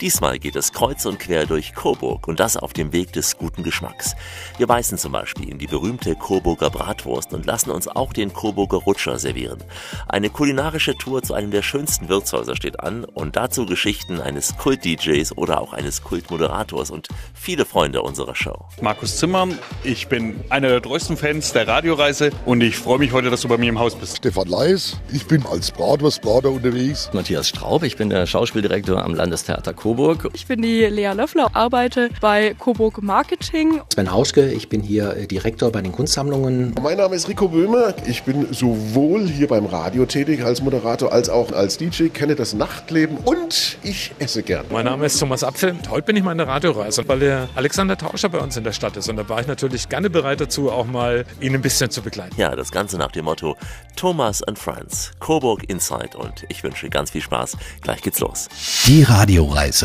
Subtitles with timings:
[0.00, 3.62] Diesmal geht es kreuz und quer durch Coburg und das auf dem Weg des guten
[3.62, 4.14] Geschmacks.
[4.56, 8.78] Wir beißen zum Beispiel in die berühmte Coburger Bratwurst und lassen uns auch den Coburger
[8.78, 9.62] Rutscher servieren.
[10.08, 15.36] Eine kulinarische Tour zu einem der schönsten Wirtshäuser steht an und dazu Geschichten eines Kult-DJs
[15.36, 18.68] oder auch eines Kultmoderators und viele Freunde unserer Show.
[18.80, 19.48] Markus Zimmer,
[19.84, 23.48] ich bin einer der treuesten Fans der Radioreise und ich freue mich heute, dass du
[23.48, 24.16] bei mir im Haus bist.
[24.16, 27.10] Stefan Leis, ich bin als Bratwurstbrater unterwegs.
[27.12, 29.89] Matthias Straub, ich bin der Schauspieldirektor am Landestheater Coburg.
[29.90, 30.28] Coburg.
[30.34, 33.80] Ich bin die Lea Löffler, arbeite bei Coburg Marketing.
[33.92, 36.76] Sven Hauschke, ich bin hier äh, Direktor bei den Kunstsammlungen.
[36.80, 37.92] Mein Name ist Rico Böhme.
[38.06, 42.54] Ich bin sowohl hier beim Radio tätig als Moderator als auch als DJ, kenne das
[42.54, 44.64] Nachtleben und ich esse gern.
[44.70, 45.74] Mein Name ist Thomas Apfel.
[45.90, 48.72] Heute bin ich mal in der Radioreise, weil der Alexander Tauscher bei uns in der
[48.72, 49.08] Stadt ist.
[49.08, 52.36] Und da war ich natürlich gerne bereit dazu, auch mal ihn ein bisschen zu begleiten.
[52.38, 53.56] Ja, das Ganze nach dem Motto
[53.96, 56.16] Thomas and Friends, Coburg Inside.
[56.16, 57.56] Und ich wünsche ganz viel Spaß.
[57.80, 58.48] Gleich geht's los.
[58.86, 59.79] Die Radioreise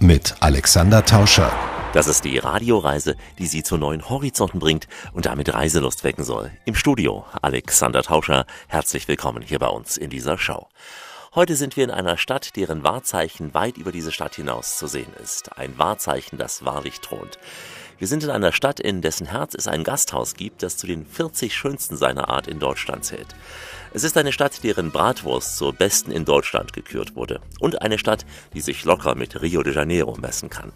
[0.00, 1.52] mit Alexander Tauscher.
[1.92, 6.50] Das ist die Radioreise, die Sie zu neuen Horizonten bringt und damit Reiselust wecken soll.
[6.64, 8.46] Im Studio Alexander Tauscher.
[8.68, 10.68] Herzlich willkommen hier bei uns in dieser Show.
[11.34, 15.12] Heute sind wir in einer Stadt, deren Wahrzeichen weit über diese Stadt hinaus zu sehen
[15.22, 15.56] ist.
[15.56, 17.38] Ein Wahrzeichen, das wahrlich thront.
[17.98, 21.04] Wir sind in einer Stadt, in dessen Herz es ein Gasthaus gibt, das zu den
[21.04, 23.34] 40 schönsten seiner Art in Deutschland zählt.
[23.94, 27.40] Es ist eine Stadt, deren Bratwurst zur besten in Deutschland gekürt wurde.
[27.58, 30.72] Und eine Stadt, die sich locker mit Rio de Janeiro messen kann.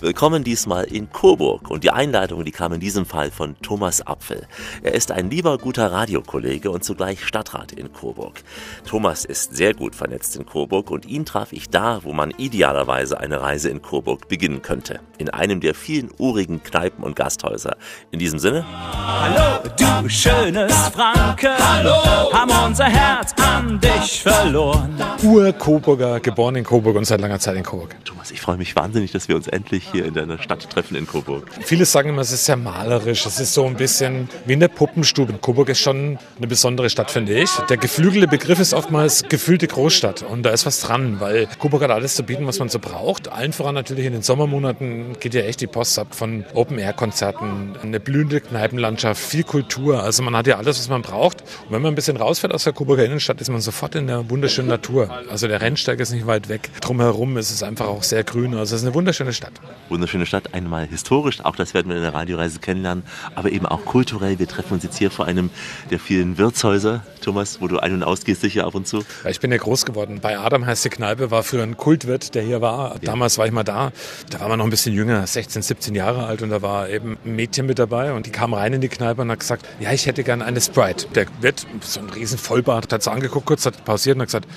[0.00, 4.46] Willkommen diesmal in Coburg und die Einleitung, die kam in diesem Fall von Thomas Apfel.
[4.82, 8.42] Er ist ein lieber guter Radiokollege und zugleich Stadtrat in Coburg.
[8.86, 13.20] Thomas ist sehr gut vernetzt in Coburg und ihn traf ich da, wo man idealerweise
[13.20, 15.00] eine Reise in Coburg beginnen könnte.
[15.18, 17.76] In einem der vielen urigen Kneipen und Gasthäuser.
[18.10, 18.64] In diesem Sinne.
[18.70, 21.50] Hallo, du schönes Franke.
[21.58, 24.94] Hallo, unser Herz an dich verloren.
[25.22, 27.96] Ur-Coburger, geboren in Coburg und seit langer Zeit in Coburg.
[28.04, 31.06] Thomas, ich freue mich wahnsinnig, dass wir uns endlich hier in deiner Stadt treffen in
[31.06, 31.48] Coburg.
[31.62, 33.26] Viele sagen immer, es ist sehr malerisch.
[33.26, 35.32] Es ist so ein bisschen wie eine Puppenstube.
[35.40, 37.50] Coburg ist schon eine besondere Stadt, finde ich.
[37.68, 40.22] Der geflügelte Begriff ist oftmals gefühlte Großstadt.
[40.22, 43.28] Und da ist was dran, weil Coburg hat alles zu bieten, was man so braucht.
[43.30, 48.00] Allen voran natürlich in den Sommermonaten geht ja echt die Post ab von Open-Air-Konzerten, eine
[48.00, 50.02] blühende Kneipenlandschaft, viel Kultur.
[50.02, 51.42] Also man hat ja alles, was man braucht.
[51.42, 54.28] Und wenn man ein bisschen rausfährt aus der Coburger Innenstadt, ist man sofort in der
[54.28, 55.08] wunderschönen Natur.
[55.30, 56.70] Also der Rennsteig ist nicht weit weg.
[56.80, 58.54] Drumherum ist es einfach auch sehr grün.
[58.54, 59.52] Also es ist eine wunderschöne Stadt.
[59.88, 63.84] Wunderschöne Stadt, einmal historisch, auch das werden wir in der Radioreise kennenlernen, aber eben auch
[63.84, 64.38] kulturell.
[64.38, 65.50] Wir treffen uns jetzt hier vor einem
[65.90, 69.04] der vielen Wirtshäuser, Thomas, wo du ein- und ausgehst sicher ab und zu.
[69.24, 70.20] Ja, ich bin ja groß geworden.
[70.20, 72.96] Bei Adam heißt die Kneipe, war früher ein Kultwirt, der hier war.
[73.02, 73.92] Damals war ich mal da.
[74.30, 77.16] Da war man noch ein bisschen jünger, 16, 17 Jahre alt und da war eben
[77.24, 79.92] ein Mädchen mit dabei und die kam rein in die Kneipe und hat gesagt, ja,
[79.92, 81.06] ich hätte gerne eine Sprite.
[81.14, 84.48] Der Wirt, so ein riesen Vollbart, hat sie angeguckt, kurz hat pausiert und hat gesagt,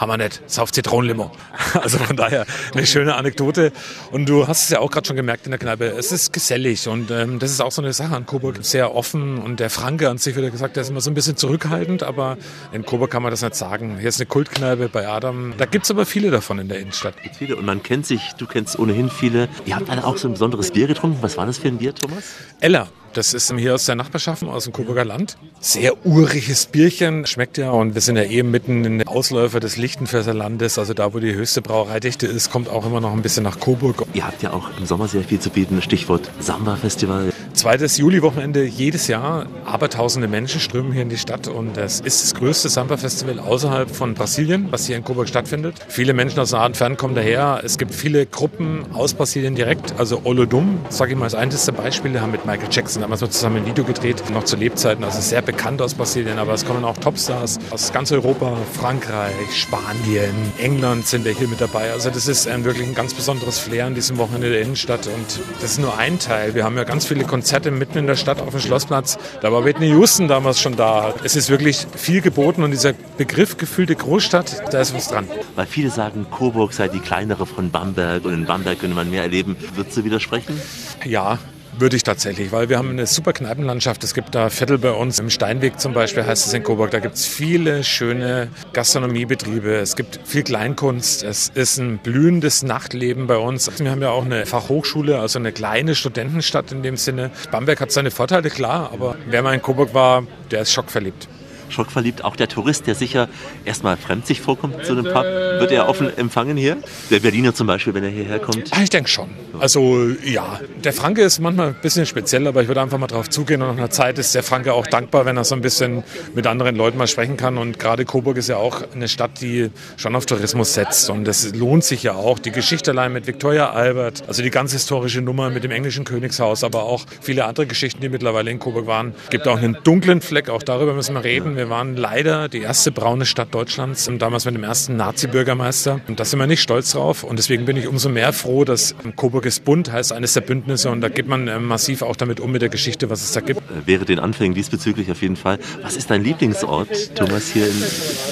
[0.00, 1.30] wir nicht, sauf Zitronenlimo.
[1.74, 3.72] Also von daher eine schöne Anekdote.
[4.10, 6.88] Und du hast es ja auch gerade schon gemerkt in der Kneipe, es ist gesellig
[6.88, 10.08] und ähm, das ist auch so eine Sache an Coburg, sehr offen und der Franke
[10.08, 12.38] an sich, wird gesagt, der ist immer so ein bisschen zurückhaltend, aber
[12.72, 13.98] in Coburg kann man das nicht sagen.
[13.98, 17.14] Hier ist eine Kultkneipe bei Adam, da gibt es aber viele davon in der Innenstadt.
[17.36, 19.48] Viele und man kennt sich, du kennst ohnehin viele.
[19.66, 21.18] Ihr habt alle auch so ein besonderes Bier getrunken.
[21.20, 22.24] Was war das für ein Bier, Thomas?
[22.60, 22.88] Ella.
[23.14, 25.36] Das ist hier aus der Nachbarschaft, aus dem Coburger Land.
[25.60, 27.70] Sehr uriges Bierchen, schmeckt ja.
[27.70, 31.20] Und wir sind ja eben mitten in den Ausläufer des Lichtenfelser Landes, also da, wo
[31.20, 34.04] die höchste Brauereidichte ist, kommt auch immer noch ein bisschen nach Coburg.
[34.14, 35.80] Ihr habt ja auch im Sommer sehr viel zu bieten.
[35.80, 37.32] Stichwort Samba-Festival.
[37.54, 39.46] Zweites Juli-Wochenende jedes Jahr.
[39.64, 44.14] Abertausende Menschen strömen hier in die Stadt und es ist das größte Samba-Festival außerhalb von
[44.14, 45.76] Brasilien, was hier in Coburg stattfindet.
[45.86, 47.60] Viele Menschen aus nah und fern kommen daher.
[47.64, 49.94] Es gibt viele Gruppen aus Brasilien direkt.
[49.98, 53.30] Also Olodum, sage ich mal, als eines der Beispiele, haben mit Michael Jackson damals noch
[53.30, 55.04] zusammen ein Video gedreht, noch zu Lebzeiten.
[55.04, 60.34] Also sehr bekannt aus Brasilien, aber es kommen auch Topstars aus ganz Europa, Frankreich, Spanien,
[60.58, 61.92] England sind wir hier mit dabei.
[61.92, 65.40] Also das ist ein, wirklich ein ganz besonderes Flair an diesem Wochenende der Innenstadt und
[65.60, 66.56] das ist nur ein Teil.
[66.56, 67.43] Wir haben ja ganz viele Konzerte
[67.78, 69.18] mitten in der Stadt auf dem Schlossplatz.
[69.40, 71.14] Da war Whitney Houston damals schon da.
[71.22, 75.28] Es ist wirklich viel geboten und dieser Begriff gefühlte Großstadt, da ist was dran.
[75.54, 79.22] Weil viele sagen, Coburg sei die kleinere von Bamberg und in Bamberg könnte man mehr
[79.22, 79.56] erleben.
[79.74, 80.60] Würdest du widersprechen?
[81.04, 81.38] Ja,
[81.78, 84.04] würde ich tatsächlich, weil wir haben eine super Kneipenlandschaft.
[84.04, 86.90] Es gibt da Viertel bei uns, im Steinweg zum Beispiel heißt es in Coburg.
[86.90, 89.74] Da gibt es viele schöne Gastronomiebetriebe.
[89.74, 91.22] Es gibt viel Kleinkunst.
[91.22, 93.70] Es ist ein blühendes Nachtleben bei uns.
[93.78, 97.30] Wir haben ja auch eine Fachhochschule, also eine kleine Studentenstadt in dem Sinne.
[97.50, 101.28] Bamberg hat seine Vorteile, klar, aber wer mal in Coburg war, der ist schockverliebt.
[101.74, 102.24] Schockverliebt.
[102.24, 103.28] Auch der Tourist, der sicher
[103.64, 106.78] erstmal fremd sich vorkommt zu einem Pub, wird er offen empfangen hier?
[107.10, 108.70] Der Berliner zum Beispiel, wenn er hierher kommt?
[108.70, 109.28] Ah, ich denke schon.
[109.58, 113.28] Also ja, der Franke ist manchmal ein bisschen speziell, aber ich würde einfach mal drauf
[113.28, 116.02] zugehen und nach einer Zeit ist der Franke auch dankbar, wenn er so ein bisschen
[116.34, 117.58] mit anderen Leuten mal sprechen kann.
[117.58, 121.54] Und gerade Coburg ist ja auch eine Stadt, die schon auf Tourismus setzt und das
[121.54, 122.38] lohnt sich ja auch.
[122.38, 126.64] Die Geschichte allein mit Victoria Albert, also die ganz historische Nummer mit dem englischen Königshaus,
[126.64, 129.14] aber auch viele andere Geschichten, die mittlerweile in Coburg waren.
[129.24, 131.56] Es gibt auch einen dunklen Fleck, auch darüber müssen wir reden.
[131.56, 136.00] Wir waren leider die erste braune Stadt Deutschlands, damals mit dem ersten Nazi-Bürgermeister.
[136.08, 137.24] Und da sind wir nicht stolz drauf.
[137.24, 140.90] Und deswegen bin ich umso mehr froh, dass Coburg ist bunt heißt eines der Bündnisse
[140.90, 143.40] und da geht man äh, massiv auch damit um mit der Geschichte, was es da
[143.40, 143.60] gibt.
[143.60, 145.58] Äh, wäre den Anfängen diesbezüglich auf jeden Fall.
[145.82, 147.82] Was ist dein Lieblingsort, Thomas, hier in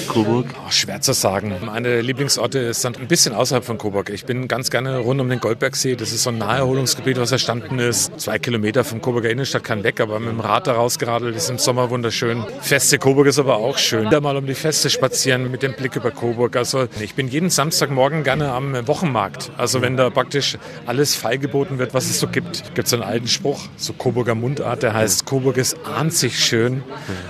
[0.07, 0.47] Coburg?
[0.65, 1.53] Oh, schwer zu sagen.
[1.65, 4.09] Meine Lieblingsorte ist dann ein bisschen außerhalb von Coburg.
[4.09, 5.95] Ich bin ganz gerne rund um den Goldbergsee.
[5.95, 8.19] Das ist so ein Naherholungsgebiet, was erstanden ist.
[8.19, 11.57] Zwei Kilometer vom Coburger Innenstadt kann weg, aber mit dem Rad da rausgeradelt ist im
[11.57, 12.43] Sommer wunderschön.
[12.61, 14.09] Feste Coburg ist aber auch schön.
[14.09, 16.55] Da mal um die Feste spazieren mit dem Blick über Coburg.
[16.55, 19.51] Also ich bin jeden Samstagmorgen gerne am Wochenmarkt.
[19.57, 22.75] Also wenn da praktisch alles feilgeboten wird, was es so gibt.
[22.75, 26.83] Gibt es einen alten Spruch, so Coburger Mundart, der heißt, Coburg ist ahnt sich schön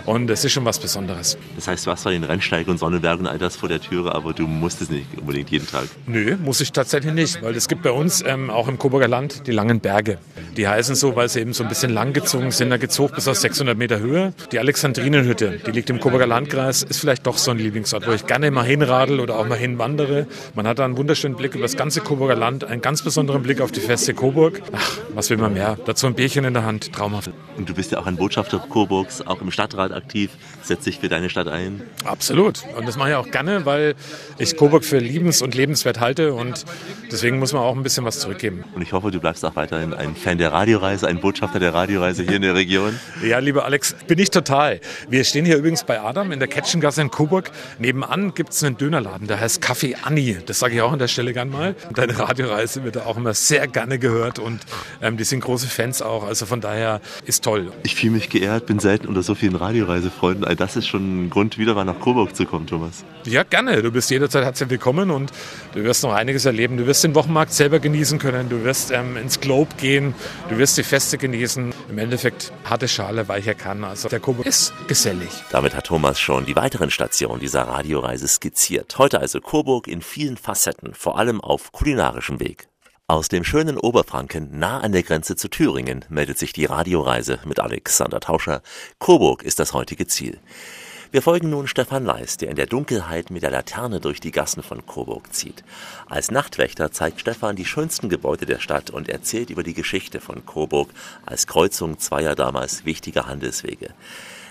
[0.06, 1.38] und es ist schon was Besonderes.
[1.56, 4.14] Das heißt, du hast zwar den Rennsteig und Sonnenberg und all das vor der Türe,
[4.14, 5.86] aber du musst es nicht unbedingt jeden Tag.
[6.06, 9.48] Nö, muss ich tatsächlich nicht, weil es gibt bei uns ähm, auch im Coburger Land
[9.48, 10.18] die langen Berge.
[10.58, 12.70] Die heißen so, weil sie eben so ein bisschen langgezogen sind.
[12.70, 14.34] Da geht es hoch bis auf 600 Meter Höhe.
[14.52, 18.28] Die Alexandrinenhütte, die liegt im Coburger Landkreis, ist vielleicht doch so ein Lieblingsort, wo ich
[18.28, 20.28] gerne mal hinradel oder auch mal hinwandere.
[20.56, 23.60] Man hat da einen wunderschönen Blick über das ganze Coburger Land, einen ganz besonderen Blick
[23.60, 24.62] auf die Feste Coburg.
[24.72, 25.78] Ach, was will man mehr?
[25.86, 27.32] Dazu ein Bierchen in der Hand, traumhaft.
[27.58, 30.32] Und du bist ja auch ein Botschafter Coburgs, auch im Stadtrat aktiv,
[30.62, 31.82] setzt dich für deine Stadt ein.
[32.06, 32.64] Absolut.
[32.78, 33.96] Und das mache ich auch gerne, weil
[34.38, 36.66] ich Coburg für liebens- und lebenswert halte und
[37.12, 38.64] deswegen muss man auch ein bisschen was zurückgeben.
[38.76, 42.24] Und ich hoffe, du bleibst auch weiterhin ein Fan der Radioreise, ein Botschafter der Radioreise
[42.24, 43.00] hier in der Region.
[43.24, 44.80] Ja, lieber Alex, bin ich total.
[45.10, 47.50] Wir stehen hier übrigens bei Adam in der Ketchengasse in Coburg.
[47.80, 50.38] Nebenan gibt es einen Dönerladen, der heißt Café Anni.
[50.46, 51.74] Das sage ich auch an der Stelle gern mal.
[51.96, 54.60] Deine Radioreise wird da auch immer sehr gerne gehört und
[55.02, 56.26] ähm, die sind große Fans auch.
[56.26, 57.72] Also von daher ist toll.
[57.84, 60.44] Ich fühle mich geehrt, bin selten unter so vielen Radioreisefreunden.
[60.44, 63.06] All das ist schon ein Grund, wieder mal nach Coburg zu kommen, Thomas.
[63.24, 63.82] Ja, gerne.
[63.82, 65.32] Du bist jederzeit herzlich willkommen und
[65.74, 66.76] du wirst noch einiges erleben.
[66.76, 68.50] Du wirst den Wochenmarkt selber genießen können.
[68.50, 70.14] Du wirst ähm, ins Globe gehen.
[70.50, 71.74] Du wirst die Feste genießen.
[71.90, 73.86] Im Endeffekt harte Schale, weicher Kann.
[73.86, 75.30] Also der Coburg ist gesellig.
[75.54, 78.98] Damit hat Thomas schon die weiteren Stationen dieser Radioreise skizziert.
[78.98, 82.68] Heute also Coburg in vielen Facetten, vor allem auf kulinarischem Weg.
[83.06, 87.60] Aus dem schönen Oberfranken, nah an der Grenze zu Thüringen, meldet sich die Radioreise mit
[87.60, 88.64] Alexander Tauscher.
[88.98, 90.40] Coburg ist das heutige Ziel.
[91.12, 94.64] Wir folgen nun Stefan Leis, der in der Dunkelheit mit der Laterne durch die Gassen
[94.64, 95.64] von Coburg zieht.
[96.08, 100.48] Als Nachtwächter zeigt Stefan die schönsten Gebäude der Stadt und erzählt über die Geschichte von
[100.48, 100.90] Coburg
[101.28, 103.94] als Kreuzung zweier damals wichtiger Handelswege.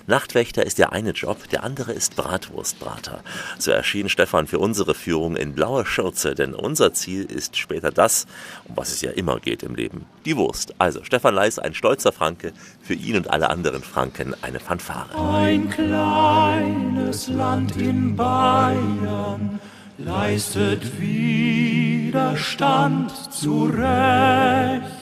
[0.07, 3.23] Nachtwächter ist der eine Job, der andere ist Bratwurstbrater.
[3.59, 8.27] So erschien Stefan für unsere Führung in blauer Schürze, denn unser Ziel ist später das,
[8.65, 10.75] um was es ja immer geht im Leben, die Wurst.
[10.79, 15.09] Also Stefan Leis, ein stolzer Franke, für ihn und alle anderen Franken eine Fanfare.
[15.35, 19.61] Ein kleines Land in Bayern
[19.99, 25.02] leistet Widerstand zurecht.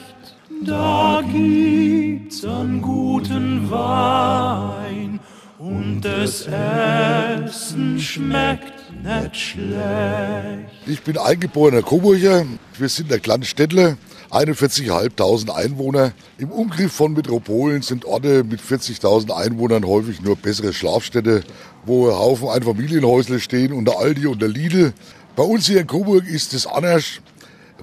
[0.67, 5.19] Da gibt's einen guten Wein
[5.59, 10.71] und das Essen schmeckt nicht schlecht.
[10.87, 12.45] Ich bin eingeborener Coburger.
[12.79, 13.97] Wir sind ein kleines Städtle.
[14.31, 16.13] 41.500 Einwohner.
[16.39, 21.43] Im Umgriff von Metropolen sind Orte mit 40.000 Einwohnern häufig nur bessere Schlafstädte,
[21.87, 24.93] wo Haufen Einfamilienhäusle stehen und der Aldi und der Lidl.
[25.37, 27.21] Bei uns hier in Coburg ist es anders,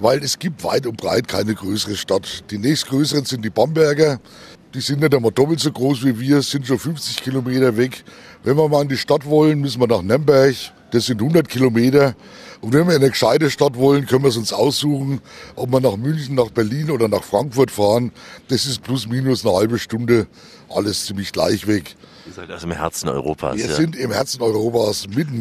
[0.00, 2.44] weil es gibt weit und breit keine größere Stadt.
[2.50, 4.20] Die nächstgrößeren sind die Bamberger.
[4.74, 8.04] Die sind nicht einmal doppelt so groß wie wir, sind schon 50 Kilometer weg.
[8.44, 10.54] Wenn wir mal in die Stadt wollen, müssen wir nach Nürnberg.
[10.90, 12.14] Das sind 100 Kilometer.
[12.60, 15.20] Und wenn wir in eine gescheite Stadt wollen, können wir es uns aussuchen,
[15.54, 18.12] ob wir nach München, nach Berlin oder nach Frankfurt fahren.
[18.48, 20.26] Das ist plus minus eine halbe Stunde
[20.68, 21.94] alles ziemlich gleich weg.
[22.26, 23.56] Ihr seid also im Herzen Europas.
[23.56, 23.74] Wir ja.
[23.74, 25.40] sind im Herzen Europas, mitten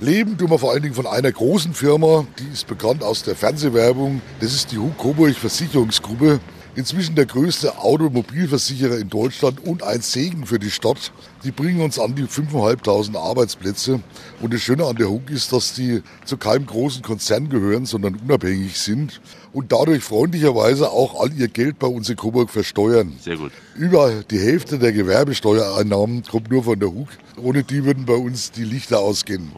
[0.00, 3.36] Leben tun wir vor allen Dingen von einer großen Firma, die ist bekannt aus der
[3.36, 4.20] Fernsehwerbung.
[4.40, 6.40] Das ist die Hug Coburg Versicherungsgruppe.
[6.76, 11.12] Inzwischen der größte Automobilversicherer in Deutschland und ein Segen für die Stadt.
[11.44, 14.00] Die bringen uns an die 5.500 Arbeitsplätze.
[14.40, 18.16] Und das Schöne an der Hug ist, dass die zu keinem großen Konzern gehören, sondern
[18.16, 19.20] unabhängig sind
[19.52, 23.12] und dadurch freundlicherweise auch all ihr Geld bei uns in Coburg versteuern.
[23.22, 23.52] Sehr gut.
[23.76, 27.08] Über die Hälfte der Gewerbesteuereinnahmen kommt nur von der Hug.
[27.40, 29.52] Ohne die würden bei uns die Lichter ausgehen.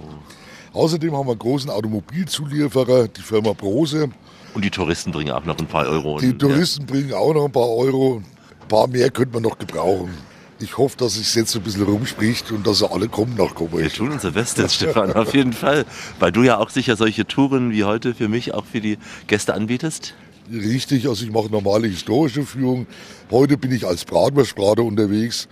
[0.75, 4.11] Außerdem haben wir einen großen Automobilzulieferer, die Firma Brose.
[4.57, 6.19] Und die Touristen bringen auch noch ein paar Euro.
[6.19, 8.23] Die und, Touristen bringen auch noch ein paar Euro.
[8.63, 10.15] Ein paar mehr könnte man noch gebrauchen.
[10.61, 13.83] Ich hoffe, dass es jetzt ein bisschen rumspricht und dass sie alle kommen nach Coburg.
[13.83, 15.85] Wir tun unser Bestes, Stefan, auf jeden Fall.
[16.21, 18.97] Weil du ja auch sicher solche Touren wie heute für mich auch für die
[19.27, 20.15] Gäste anbietest.
[20.51, 22.87] Richtig, also ich mache normale historische Führung.
[23.31, 25.49] Heute bin ich als Bratwurstbrater unterwegs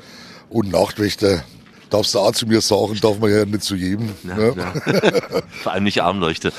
[0.48, 1.44] und Nachtwächter.
[1.94, 4.10] Darfst du auch zu mir sagen, darf man ja nicht zu jedem.
[4.24, 4.54] Ja, ne?
[4.56, 4.72] ja.
[5.62, 6.52] Vor allem nicht Armleuchte.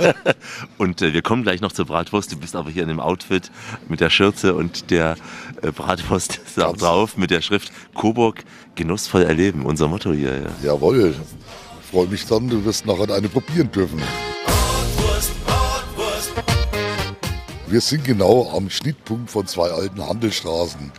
[0.78, 2.32] und äh, wir kommen gleich noch zur Bratwurst.
[2.32, 3.50] Du bist aber hier in dem Outfit
[3.90, 5.16] mit der Schürze und der
[5.60, 9.66] äh, Bratwurst ist auch drauf mit der Schrift Coburg genussvoll erleben.
[9.66, 10.38] Unser Motto hier.
[10.38, 10.72] Ja.
[10.72, 11.16] Jawohl.
[11.82, 14.00] Ich freue mich dann, du wirst nachher eine probieren dürfen.
[17.66, 20.90] Wir sind genau am Schnittpunkt von zwei alten Handelsstraßen.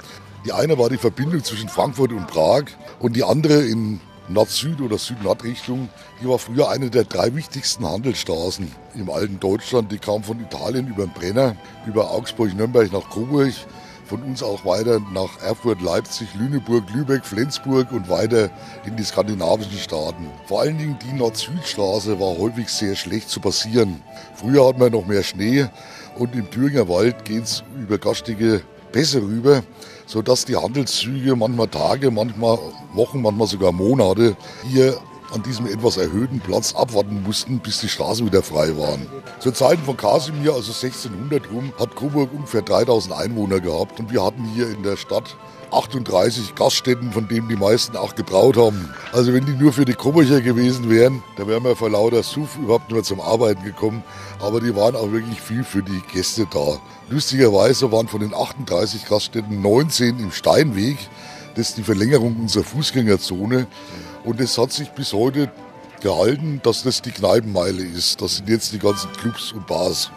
[0.45, 2.63] Die eine war die Verbindung zwischen Frankfurt und Prag
[2.99, 5.87] und die andere in Nord-Süd- oder Süd-Nord-Richtung.
[6.21, 9.91] Die war früher eine der drei wichtigsten Handelsstraßen im alten Deutschland.
[9.91, 11.55] Die kam von Italien über den Brenner,
[11.87, 13.53] über Augsburg, Nürnberg nach Coburg,
[14.05, 18.49] von uns auch weiter nach Erfurt, Leipzig, Lüneburg, Lübeck, Flensburg und weiter
[18.85, 20.29] in die skandinavischen Staaten.
[20.47, 24.01] Vor allen Dingen die Nord-Süd-Straße war häufig sehr schlecht zu passieren.
[24.35, 25.67] Früher hat man noch mehr Schnee
[26.17, 29.63] und im Thüringer Wald geht es über gastige Pässe rüber,
[30.13, 32.59] sodass die Handelszüge manchmal Tage, manchmal
[32.93, 34.37] Wochen, manchmal sogar Monate
[34.69, 34.95] hier
[35.33, 39.07] an diesem etwas erhöhten Platz abwarten mussten, bis die Straßen wieder frei waren.
[39.39, 44.23] Zu Zeiten von Kasimir, also 1600 rum, hat Coburg ungefähr 3000 Einwohner gehabt und wir
[44.23, 45.35] hatten hier in der Stadt
[45.73, 48.93] 38 Gaststätten, von denen die meisten auch gebraut haben.
[49.11, 52.57] Also wenn die nur für die Coburger gewesen wären, dann wären wir vor lauter Suff
[52.57, 54.03] überhaupt nur zum Arbeiten gekommen.
[54.39, 56.79] Aber die waren auch wirklich viel für die Gäste da.
[57.09, 60.97] Lustigerweise waren von den 38 Gaststätten 19 im Steinweg.
[61.55, 63.67] Das ist die Verlängerung unserer Fußgängerzone.
[64.23, 65.51] Und es hat sich bis heute
[66.01, 68.21] gehalten, dass das die Kneipenmeile ist.
[68.21, 70.11] Das sind jetzt die ganzen Clubs und Bars.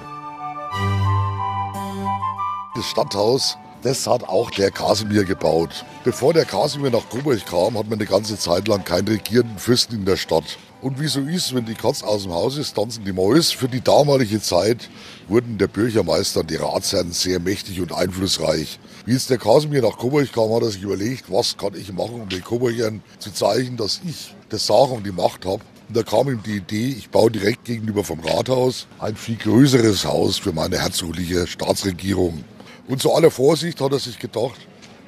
[2.75, 5.85] Das Stadthaus, das hat auch der Kasimir gebaut.
[6.03, 9.95] Bevor der Kasimir nach Coburg kam, hat man eine ganze Zeit lang keinen regierenden Fürsten
[9.95, 10.59] in der Stadt.
[10.83, 13.53] Und wie so ist, wenn die Katz aus dem Haus ist, tanzen die Mäus.
[13.53, 14.91] Für die damalige Zeit
[15.29, 18.81] wurden der Bürgermeister und die Ratsherren sehr mächtig und einflussreich.
[19.05, 22.23] Wie jetzt der Kasimir nach Coburg kam, hat er sich überlegt, was kann ich machen,
[22.23, 25.63] um den Coburgern zu zeigen, dass ich das Sagen und die Macht habe.
[25.87, 30.05] Und da kam ihm die Idee, ich baue direkt gegenüber vom Rathaus ein viel größeres
[30.05, 32.43] Haus für meine herzogliche Staatsregierung.
[32.89, 34.61] Und zu aller Vorsicht hat er sich gedacht,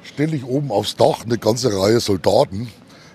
[0.03, 2.69] stelle ich oben aufs Dach eine ganze Reihe Soldaten,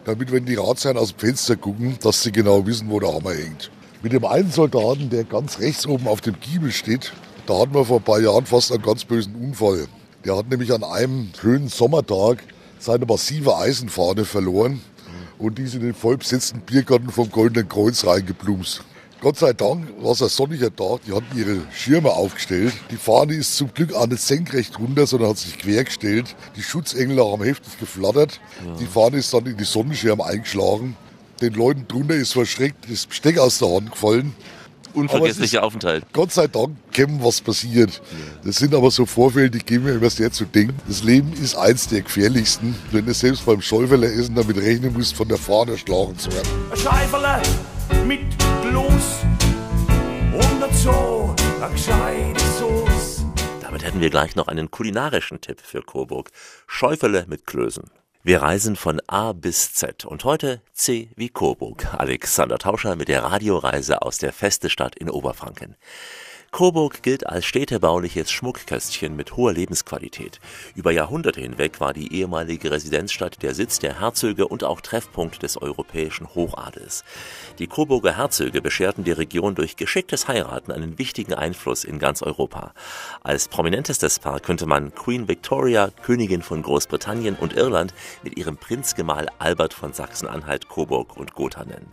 [0.05, 3.35] damit, wenn die Ratsherren aus dem Fenster gucken, dass sie genau wissen, wo der Hammer
[3.35, 3.71] hängt.
[4.03, 7.13] Mit dem einen Soldaten, der ganz rechts oben auf dem Giebel steht,
[7.47, 9.87] da hatten wir vor ein paar Jahren fast einen ganz bösen Unfall.
[10.25, 12.43] Der hat nämlich an einem schönen Sommertag
[12.79, 14.81] seine massive Eisenfahne verloren
[15.39, 18.83] und die ist in den vollbesetzten Biergarten vom Goldenen Kreuz reingeblumst.
[19.25, 22.75] Gott sei Dank war es ein sonniger Tag, die hatten ihre Schirme aufgestellt.
[22.91, 26.37] Die Fahne ist zum Glück auch nicht senkrecht runter, sondern hat sich quergestellt.
[26.57, 28.39] Die Schutzengel haben heftig geflattert.
[28.79, 30.95] Die Fahne ist dann in die Sonnenschirme eingeschlagen.
[31.41, 34.35] Den Leuten drunter ist verschreckt das Besteck aus der Hand gefallen.
[34.93, 36.05] Unvergesslicher Aufenthalt.
[36.13, 38.03] Gott sei Dank kennen, was passiert.
[38.45, 40.77] Das sind aber so Vorfälle, die geben mir immer sehr zu denken.
[40.87, 45.17] Das Leben ist eins der gefährlichsten, wenn du selbst beim Schäuferler essen damit rechnen musst,
[45.17, 46.47] von der Fahne erschlagen zu werden.
[46.71, 47.43] Ein Scheiferle
[48.07, 48.21] mit
[48.63, 49.25] Gloss
[50.33, 53.25] und dazu ein gescheite Sauce.
[53.63, 56.31] Damit hätten wir gleich noch einen kulinarischen Tipp für Coburg.
[56.67, 57.91] Schäufele mit Klößen.
[58.23, 61.95] Wir reisen von A bis Z und heute C wie Coburg.
[61.95, 65.77] Alexander Tauscher mit der Radioreise aus der Festestadt in Oberfranken.
[66.55, 70.39] Coburg gilt als städtebauliches Schmuckkästchen mit hoher Lebensqualität.
[70.77, 75.61] Über Jahrhunderte hinweg war die ehemalige Residenzstadt der Sitz der Herzöge und auch Treffpunkt des
[75.61, 77.03] europäischen Hochadels.
[77.59, 82.73] Die Coburger Herzöge bescherten der Region durch geschicktes Heiraten einen wichtigen Einfluss in ganz Europa.
[83.25, 89.29] Als prominentestes Paar könnte man Queen Victoria, Königin von Großbritannien und Irland, mit ihrem Prinzgemahl
[89.41, 91.93] Albert von Sachsen-Anhalt, Coburg und Gotha nennen.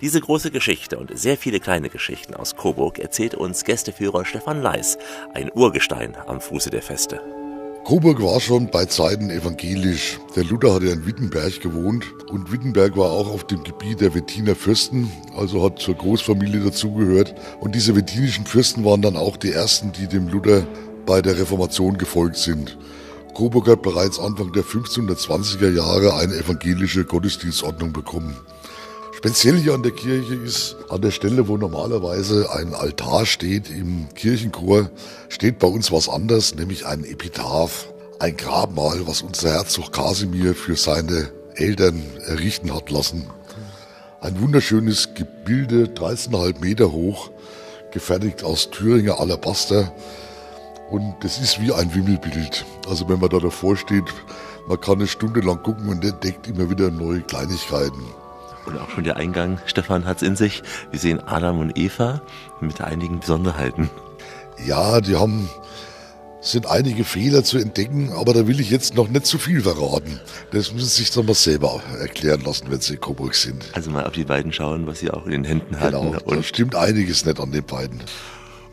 [0.00, 3.64] Diese große Geschichte und sehr viele kleine Geschichten aus Coburg erzählt uns
[3.98, 4.96] Gästeführer Stefan Leis,
[5.34, 7.20] ein Urgestein am Fuße der Feste.
[7.84, 10.20] Coburg war schon bei Zeiten evangelisch.
[10.36, 14.54] Der Luther hatte in Wittenberg gewohnt und Wittenberg war auch auf dem Gebiet der Wettiner
[14.54, 17.34] Fürsten, also hat zur Großfamilie dazugehört.
[17.60, 20.64] Und diese wettinischen Fürsten waren dann auch die ersten, die dem Luther
[21.04, 22.78] bei der Reformation gefolgt sind.
[23.34, 28.36] Coburg hat bereits Anfang der 1520er Jahre eine evangelische Gottesdienstordnung bekommen.
[29.18, 34.06] Speziell hier an der Kirche ist, an der Stelle, wo normalerweise ein Altar steht im
[34.14, 34.90] Kirchenchor,
[35.28, 40.76] steht bei uns was anderes, nämlich ein Epitaph, ein Grabmal, was unser Herzog Kasimir für
[40.76, 43.28] seine Eltern errichten hat lassen.
[44.20, 47.32] Ein wunderschönes Gebilde, 13,5 Meter hoch,
[47.90, 49.92] gefertigt aus Thüringer Alabaster.
[50.92, 52.64] Und das ist wie ein Wimmelbild.
[52.88, 54.14] Also wenn man da davor steht,
[54.68, 58.04] man kann eine Stunde lang gucken und entdeckt immer wieder neue Kleinigkeiten.
[58.68, 60.62] Und auch schon der Eingang, Stefan hat es in sich.
[60.90, 62.20] Wir sehen Adam und Eva
[62.60, 63.88] mit einigen Besonderheiten.
[64.66, 65.48] Ja, die haben
[66.40, 70.20] sind einige Fehler zu entdecken, aber da will ich jetzt noch nicht zu viel verraten.
[70.52, 73.64] Das müssen Sie sich dann mal selber erklären lassen, wenn Sie in Coburg sind.
[73.72, 75.96] Also mal auf die beiden schauen, was sie auch in den Händen halten.
[75.96, 78.02] Genau, da Und, stimmt einiges nicht an den beiden.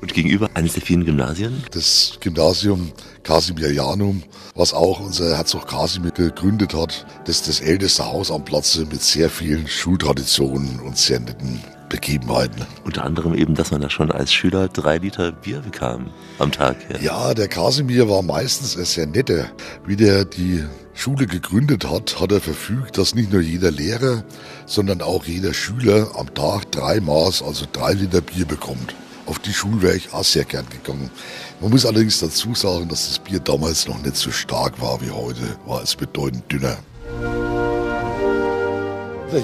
[0.06, 1.64] Und gegenüber eines der vielen Gymnasien.
[1.72, 2.92] Das Gymnasium
[3.24, 4.22] Casimirianum,
[4.54, 9.02] was auch unser Herzog Casimir gegründet hat, das ist das älteste Haus am Platze mit
[9.02, 11.60] sehr vielen Schultraditionen und sehr netten
[11.90, 12.68] Begebenheiten.
[12.84, 16.78] Unter anderem eben, dass man da schon als Schüler drei Liter Bier bekam am Tag.
[16.92, 17.00] Ja.
[17.00, 19.48] Ja, der Kasimir war meistens ein sehr netter.
[19.88, 24.24] Wie der die Schule gegründet hat, hat er verfügt, dass nicht nur jeder Lehrer,
[24.68, 28.94] sondern auch jeder Schüler am Tag drei Maß, also drei Liter Bier bekommt.
[29.26, 31.10] Auf die Schule wäre ich auch sehr gern gegangen.
[31.60, 35.12] Man muss allerdings dazu sagen, dass das Bier damals noch nicht so stark war wie
[35.12, 36.78] heute, war es bedeutend dünner.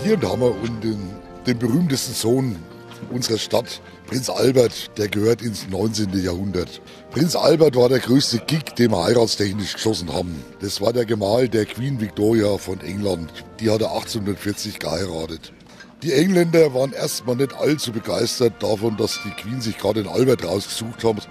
[0.04, 1.00] Hier haben wir und den,
[1.46, 2.56] den berühmtesten Sohn
[3.10, 6.24] unserer Stadt, Prinz Albert, der gehört ins 19.
[6.24, 6.82] Jahrhundert.
[7.12, 10.44] Prinz Albert war der größte Gig, den wir heiratstechnisch geschossen haben.
[10.60, 13.32] Das war der Gemahl der Queen Victoria von England.
[13.60, 15.52] Die hat er 1840 geheiratet.
[16.03, 20.43] Die Engländer waren erstmal nicht allzu begeistert davon, dass die Queen sich gerade den Albert
[20.43, 21.29] rausgesucht hat.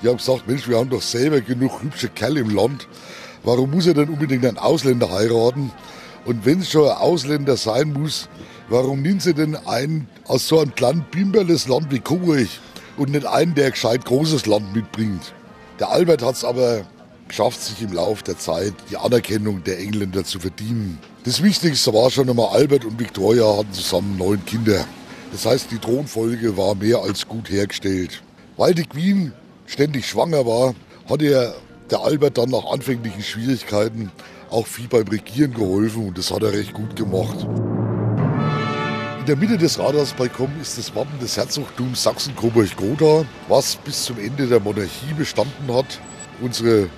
[0.00, 2.86] Die haben gesagt, Mensch, wir haben doch selber genug hübsche Kerle im Land.
[3.42, 5.72] Warum muss er denn unbedingt einen Ausländer heiraten?
[6.24, 8.28] Und wenn es schon ein Ausländer sein muss,
[8.68, 12.46] warum nimmt sie denn einen aus so einem kleinen bimberles Land wie Coburg
[12.96, 15.32] und nicht einen, der gescheit großes Land mitbringt?
[15.80, 16.86] Der Albert hat es aber
[17.26, 21.00] geschafft, sich im Laufe der Zeit die Anerkennung der Engländer zu verdienen.
[21.26, 24.84] Das Wichtigste war schon einmal, Albert und Victoria hatten zusammen neun Kinder.
[25.32, 28.22] Das heißt, die Thronfolge war mehr als gut hergestellt.
[28.56, 29.32] Weil die Queen
[29.66, 30.76] ständig schwanger war,
[31.10, 31.52] hat ihr
[31.90, 34.12] der Albert dann nach anfänglichen Schwierigkeiten
[34.50, 37.44] auch viel beim Regieren geholfen und das hat er recht gut gemacht.
[39.18, 44.46] In der Mitte des Rathausbalkons ist das Wappen des Herzogtums Sachsen-Coburg-Gotha, was bis zum Ende
[44.46, 45.98] der Monarchie bestanden hat.
[46.40, 46.88] Unsere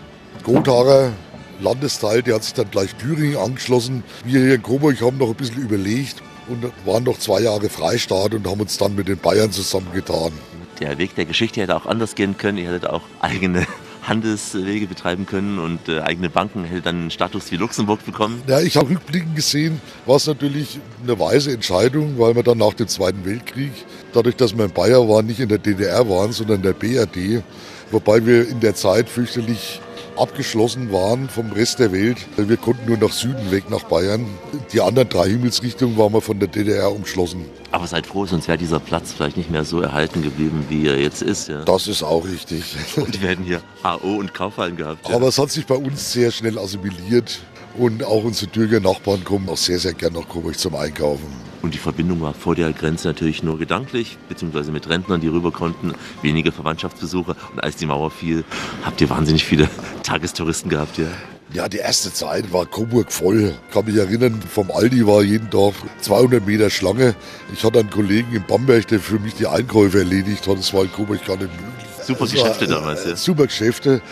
[0.43, 1.13] Gothaer
[1.61, 4.03] Landesteil, der hat sich dann gleich Thüringen angeschlossen.
[4.25, 8.35] Wir hier in Coburg haben noch ein bisschen überlegt und waren noch zwei Jahre Freistaat
[8.35, 10.33] und haben uns dann mit den Bayern zusammengetan.
[10.81, 12.59] Der Weg der Geschichte hätte auch anders gehen können.
[12.59, 13.67] Ihr hättet auch eigene
[14.03, 18.43] Handelswege betreiben können und äh, eigene Banken hätte dann einen Status wie Luxemburg bekommen.
[18.47, 22.73] Ja, ich habe rückblickend gesehen, war es natürlich eine weise Entscheidung, weil wir dann nach
[22.73, 23.73] dem Zweiten Weltkrieg,
[24.15, 27.43] dadurch, dass wir in Bayern waren, nicht in der DDR waren, sondern in der BRD,
[27.91, 29.81] wobei wir in der Zeit fürchterlich
[30.21, 32.19] abgeschlossen waren vom Rest der Welt.
[32.37, 34.27] Wir konnten nur nach Süden weg, nach Bayern.
[34.73, 37.45] Die anderen drei Himmelsrichtungen waren wir von der DDR umschlossen.
[37.71, 40.99] Aber seid froh, sonst wäre dieser Platz vielleicht nicht mehr so erhalten geblieben, wie er
[40.99, 41.49] jetzt ist.
[41.49, 41.65] Ja?
[41.65, 42.77] Das ist auch richtig.
[42.97, 45.09] Und wir hätten hier AO und Kaufhallen gehabt.
[45.09, 45.17] Ja.
[45.17, 47.41] Aber es hat sich bei uns sehr schnell assimiliert
[47.77, 51.48] und auch unsere Türker Nachbarn kommen auch sehr, sehr gern nach Coburg zum Einkaufen.
[51.63, 55.51] Und die Verbindung war vor der Grenze natürlich nur gedanklich, beziehungsweise mit Rentnern, die rüber
[55.51, 55.93] konnten,
[56.23, 57.35] wenige Verwandtschaftsbesuche.
[57.53, 58.45] Und als die Mauer fiel,
[58.85, 59.69] habt ihr wahnsinnig viele
[60.03, 61.07] Tagestouristen gehabt, ja?
[61.53, 63.55] Ja, die erste Zeit war Coburg voll.
[63.69, 67.15] Ich kann mich erinnern, vom Aldi war jeden Tag 200 Meter Schlange.
[67.55, 70.59] Ich hatte einen Kollegen in Bamberg, der für mich die Einkäufe erledigt hat.
[70.59, 72.05] Das war in Coburg gar nicht möglich.
[72.07, 73.17] Super Es Geschäfte war, äh, damals, ja.
[73.17, 74.03] Super Geschäfte.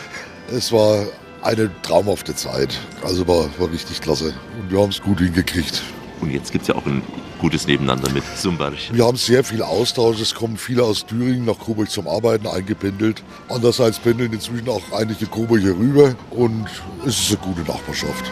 [0.51, 1.05] Es war
[1.43, 2.79] eine traumhafte Zeit.
[3.05, 4.33] Also war, war richtig klasse.
[4.59, 5.83] Und wir haben es gut hingekriegt.
[6.23, 7.03] Und jetzt gibt es ja auch ein
[7.39, 8.91] gutes Nebeneinander mit Sumbarsch.
[8.93, 10.21] Wir haben sehr viel Austausch.
[10.21, 13.23] Es kommen viele aus Thüringen nach Coburg zum Arbeiten eingependelt.
[13.49, 16.15] Andererseits pendeln inzwischen auch einige Coburger rüber.
[16.31, 16.67] Und
[17.07, 18.31] es ist eine gute Nachbarschaft.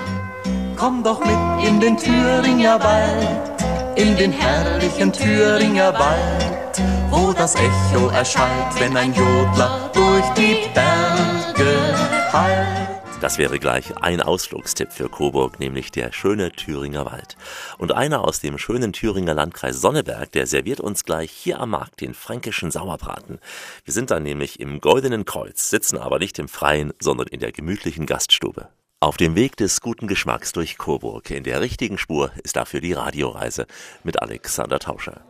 [0.77, 3.63] Komm doch mit in den Thüringer Wald,
[3.97, 11.95] in den herrlichen Thüringer Wald, wo das Echo erschallt, wenn ein Jodler durch die Berge
[12.33, 12.94] hallt.
[13.25, 17.39] Das wäre gleich ein Ausflugstipp für Coburg, nämlich der schöne Thüringer Wald.
[17.79, 22.03] Und einer aus dem schönen Thüringer Landkreis Sonneberg, der serviert uns gleich hier am Markt
[22.03, 23.39] den fränkischen Sauerbraten.
[23.87, 27.51] Wir sind dann nämlich im Goldenen Kreuz, sitzen aber nicht im Freien, sondern in der
[27.51, 28.69] gemütlichen Gaststube.
[29.01, 32.93] Auf dem Weg des guten Geschmacks durch Coburg, in der richtigen Spur, ist dafür die
[32.93, 33.67] Radioreise
[34.03, 35.23] mit Alexander Tauscher.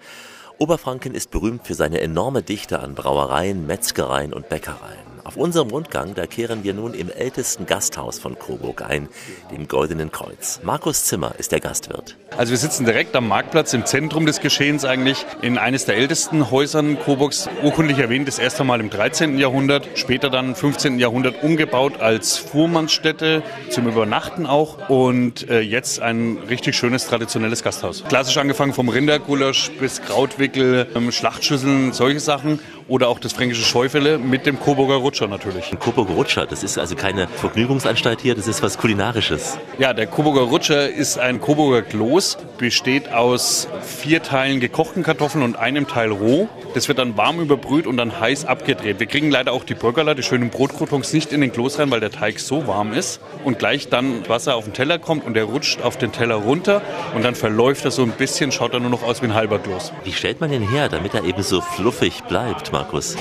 [0.59, 5.14] Oberfranken ist berühmt für seine enorme Dichte an Brauereien, Metzgereien und Bäckereien.
[5.25, 9.09] Auf unserem Rundgang, da kehren wir nun im ältesten Gasthaus von Coburg ein,
[9.51, 10.61] dem Goldenen Kreuz.
[10.63, 12.19] Markus Zimmer ist der Gastwirt.
[12.37, 16.51] Also wir sitzen direkt am Marktplatz im Zentrum des Geschehens eigentlich in eines der ältesten
[16.51, 19.39] Häusern Coburgs, urkundlich erwähnt, das erste Mal im 13.
[19.39, 20.99] Jahrhundert, später dann im 15.
[20.99, 28.05] Jahrhundert umgebaut als Fuhrmannsstätte zum Übernachten auch und äh, jetzt ein richtig schönes traditionelles Gasthaus.
[28.07, 32.59] Klassisch angefangen vom Rindergulasch bis Krautwickel, ähm, Schlachtschüsseln, solche Sachen
[32.89, 35.73] oder auch das fränkische Schäufele mit dem Coburger Rutscher natürlich.
[35.73, 39.59] Ein Coburger Rutscher, das ist also keine Vergnügungsanstalt hier, das ist was Kulinarisches.
[39.79, 45.57] Ja, der Coburger Rutscher ist ein Coburger Kloß, besteht aus vier Teilen gekochten Kartoffeln und
[45.57, 46.49] einem Teil roh.
[46.75, 49.01] Das wird dann warm überbrüht und dann heiß abgedreht.
[49.01, 52.01] Wir kriegen leider auch die Burgerler, die schönen Brotkroutons, nicht in den Kloß rein, weil
[52.01, 55.45] der Teig so warm ist und gleich dann Wasser auf den Teller kommt und der
[55.45, 56.83] rutscht auf den Teller runter
[57.15, 59.59] und dann verläuft er so ein bisschen, schaut er nur noch aus wie ein halber
[59.59, 59.93] Kloß.
[60.05, 63.15] Wie stellt man den her, damit er eben so fluffig bleibt, Markus?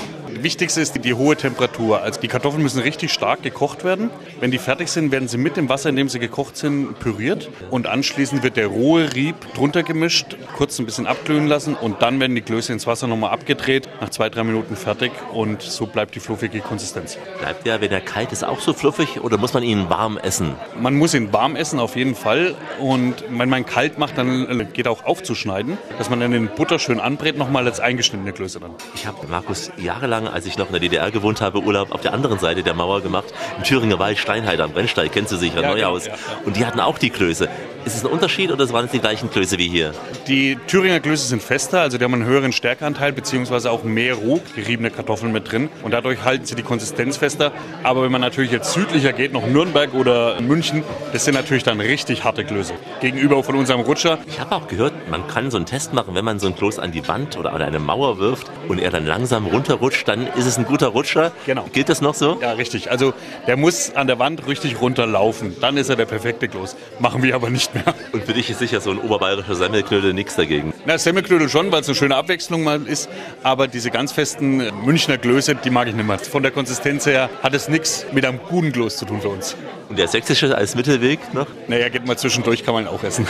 [0.44, 2.02] Wichtigste ist die, hohe Temperatur.
[2.02, 4.10] Also die Kartoffeln müssen richtig stark gekocht werden.
[4.40, 7.48] Wenn die fertig sind, werden sie mit dem Wasser, in dem sie gekocht sind, püriert.
[7.70, 12.20] Und anschließend wird der rohe Rieb drunter gemischt, kurz ein bisschen abglühen lassen und dann
[12.20, 16.14] werden die Klöße ins Wasser nochmal abgedreht, nach zwei, drei Minuten fertig und so bleibt
[16.14, 17.16] die fluffige Konsistenz.
[17.38, 20.56] Bleibt der, wenn er kalt ist, auch so fluffig oder muss man ihn warm essen?
[20.78, 22.54] Man muss ihn warm essen, auf jeden Fall.
[22.78, 26.48] Und wenn man ihn kalt macht, dann geht er auch aufzuschneiden, dass man dann den
[26.48, 28.72] Butter schön anbrät, nochmal als eingeschnittene Klöße dann.
[28.94, 32.12] Ich habe Markus jahrelang als ich noch in der DDR gewohnt habe, Urlaub auf der
[32.12, 33.32] anderen Seite der Mauer gemacht.
[33.56, 36.06] Im Thüringer Wald, Steinheit am Brennsteig, kennst du sicher, ja, Neuhaus.
[36.06, 37.48] Ja, ja, und die hatten auch die Klöße.
[37.84, 39.92] Ist es ein Unterschied oder waren es die gleichen Klöße wie hier?
[40.26, 44.40] Die Thüringer Klöße sind fester, also die haben einen höheren Stärkeanteil, beziehungsweise auch mehr roh
[44.56, 45.68] geriebene Kartoffeln mit drin.
[45.82, 47.52] Und dadurch halten sie die Konsistenz fester.
[47.82, 51.78] Aber wenn man natürlich jetzt südlicher geht, noch Nürnberg oder München, das sind natürlich dann
[51.78, 52.72] richtig harte Klöße.
[53.02, 54.18] Gegenüber von unserem Rutscher.
[54.26, 56.78] Ich habe auch gehört, man kann so einen Test machen, wenn man so einen Kloß
[56.78, 60.46] an die Wand oder an eine Mauer wirft und er dann langsam runterrutscht, dann ist
[60.46, 61.32] es ein guter Rutscher.
[61.46, 61.66] Genau.
[61.72, 62.38] Gilt das noch so?
[62.40, 62.90] Ja, richtig.
[62.90, 63.14] Also
[63.46, 65.56] der muss an der Wand richtig runterlaufen.
[65.60, 66.76] Dann ist er der perfekte Kloß.
[66.98, 67.94] Machen wir aber nicht mehr.
[68.12, 70.72] Und für dich ist sicher so ein oberbayerischer Semmelknödel nichts dagegen.
[70.86, 73.08] Na, Semmelknödel schon, weil es eine schöne Abwechslung mal ist.
[73.42, 76.18] Aber diese ganz festen Münchner Klöße, die mag ich nicht mehr.
[76.18, 79.56] Von der Konsistenz her hat es nichts mit einem guten Kloß zu tun für uns.
[79.88, 81.46] Und der sächsische als Mittelweg noch?
[81.68, 83.26] Naja, geht mal zwischendurch, kann man auch essen.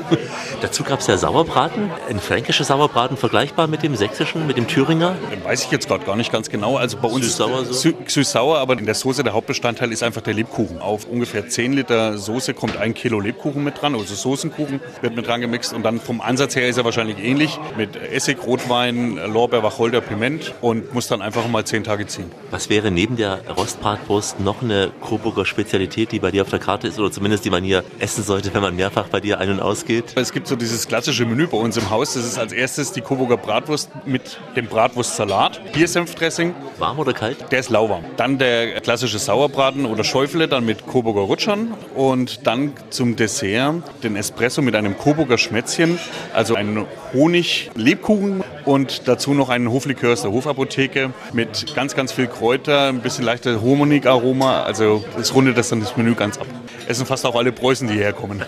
[0.62, 1.90] Dazu gab es ja Sauerbraten.
[2.08, 5.16] Ein fränkischer Sauerbraten vergleichbar mit dem sächsischen, mit dem Thüringer?
[5.32, 6.76] Den weiß ich jetzt gerade gar nicht ganz genau.
[6.76, 7.92] Also bei uns süß-sauer so?
[8.06, 10.80] süß-sauer, aber in der Soße der Hauptbestandteil ist einfach der Lebkuchen.
[10.80, 15.26] Auf ungefähr 10 Liter Soße kommt ein Kilo Lebkuchen mit dran, also Soßenkuchen wird mit
[15.26, 19.62] dran gemixt und dann vom Ansatz her ist er wahrscheinlich ähnlich mit Essig, Rotwein, Lorbeer,
[19.62, 22.30] Wacholder, Piment und muss dann einfach mal 10 Tage ziehen.
[22.50, 26.88] Was wäre neben der Rostbratwurst noch eine Coburger Spezialität, die bei dir auf der Karte
[26.88, 29.60] ist oder zumindest die man hier essen sollte, wenn man mehrfach bei dir ein- und
[29.60, 30.12] ausgeht?
[30.14, 32.14] Es gibt so dieses klassische Menü bei uns im Haus.
[32.14, 35.60] Das ist als erstes die Coburger Bratwurst mit dem Bratwurstsalat,
[36.12, 36.54] Biersenfdressing.
[36.78, 37.50] Warm oder kalt?
[37.50, 38.04] Der ist lauwarm.
[38.16, 44.16] Dann der klassische Sauerbraten oder Schäufele, dann mit Coburger Rutschern und dann zum Dessert den
[44.16, 45.98] Espresso mit einem Coburger Schmätzchen,
[46.34, 52.26] also einen Honig-Lebkuchen und dazu noch einen Hoflikör aus der Hofapotheke mit ganz, ganz viel
[52.26, 54.62] Kräuter, ein bisschen leichter Honigaroma.
[54.62, 56.46] Also das rundet das dann das Menü ganz ab.
[56.86, 58.42] Essen fast auch alle Preußen, die hierher kommen.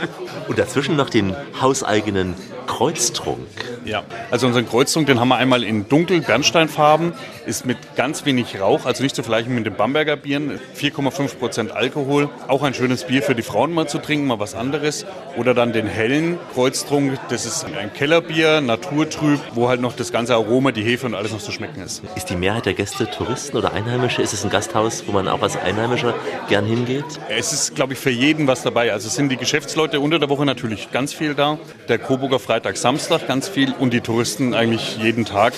[0.48, 2.34] und dazwischen noch den hauseigenen
[2.66, 3.48] Kreuztrunk.
[3.84, 7.09] Ja, also unseren Kreuztrunk, den haben wir einmal in dunkel Bernsteinfarben,
[7.46, 11.72] ist mit ganz wenig Rauch, also nicht zu vergleichen mit den Bamberger Bieren, 4,5 Prozent
[11.72, 12.28] Alkohol.
[12.48, 15.06] Auch ein schönes Bier für die Frauen mal zu trinken, mal was anderes.
[15.36, 20.34] Oder dann den hellen Kreuztrunk, das ist ein Kellerbier, naturtrüb, wo halt noch das ganze
[20.34, 22.02] Aroma, die Hefe und alles noch zu schmecken ist.
[22.16, 24.22] Ist die Mehrheit der Gäste Touristen oder Einheimische?
[24.22, 26.14] Ist es ein Gasthaus, wo man auch als Einheimischer
[26.48, 27.04] gern hingeht?
[27.28, 28.92] Es ist, glaube ich, für jeden was dabei.
[28.92, 31.58] Also es sind die Geschäftsleute unter der Woche natürlich ganz viel da.
[31.88, 35.52] Der Coburger Freitag, Samstag ganz viel und die Touristen eigentlich jeden Tag.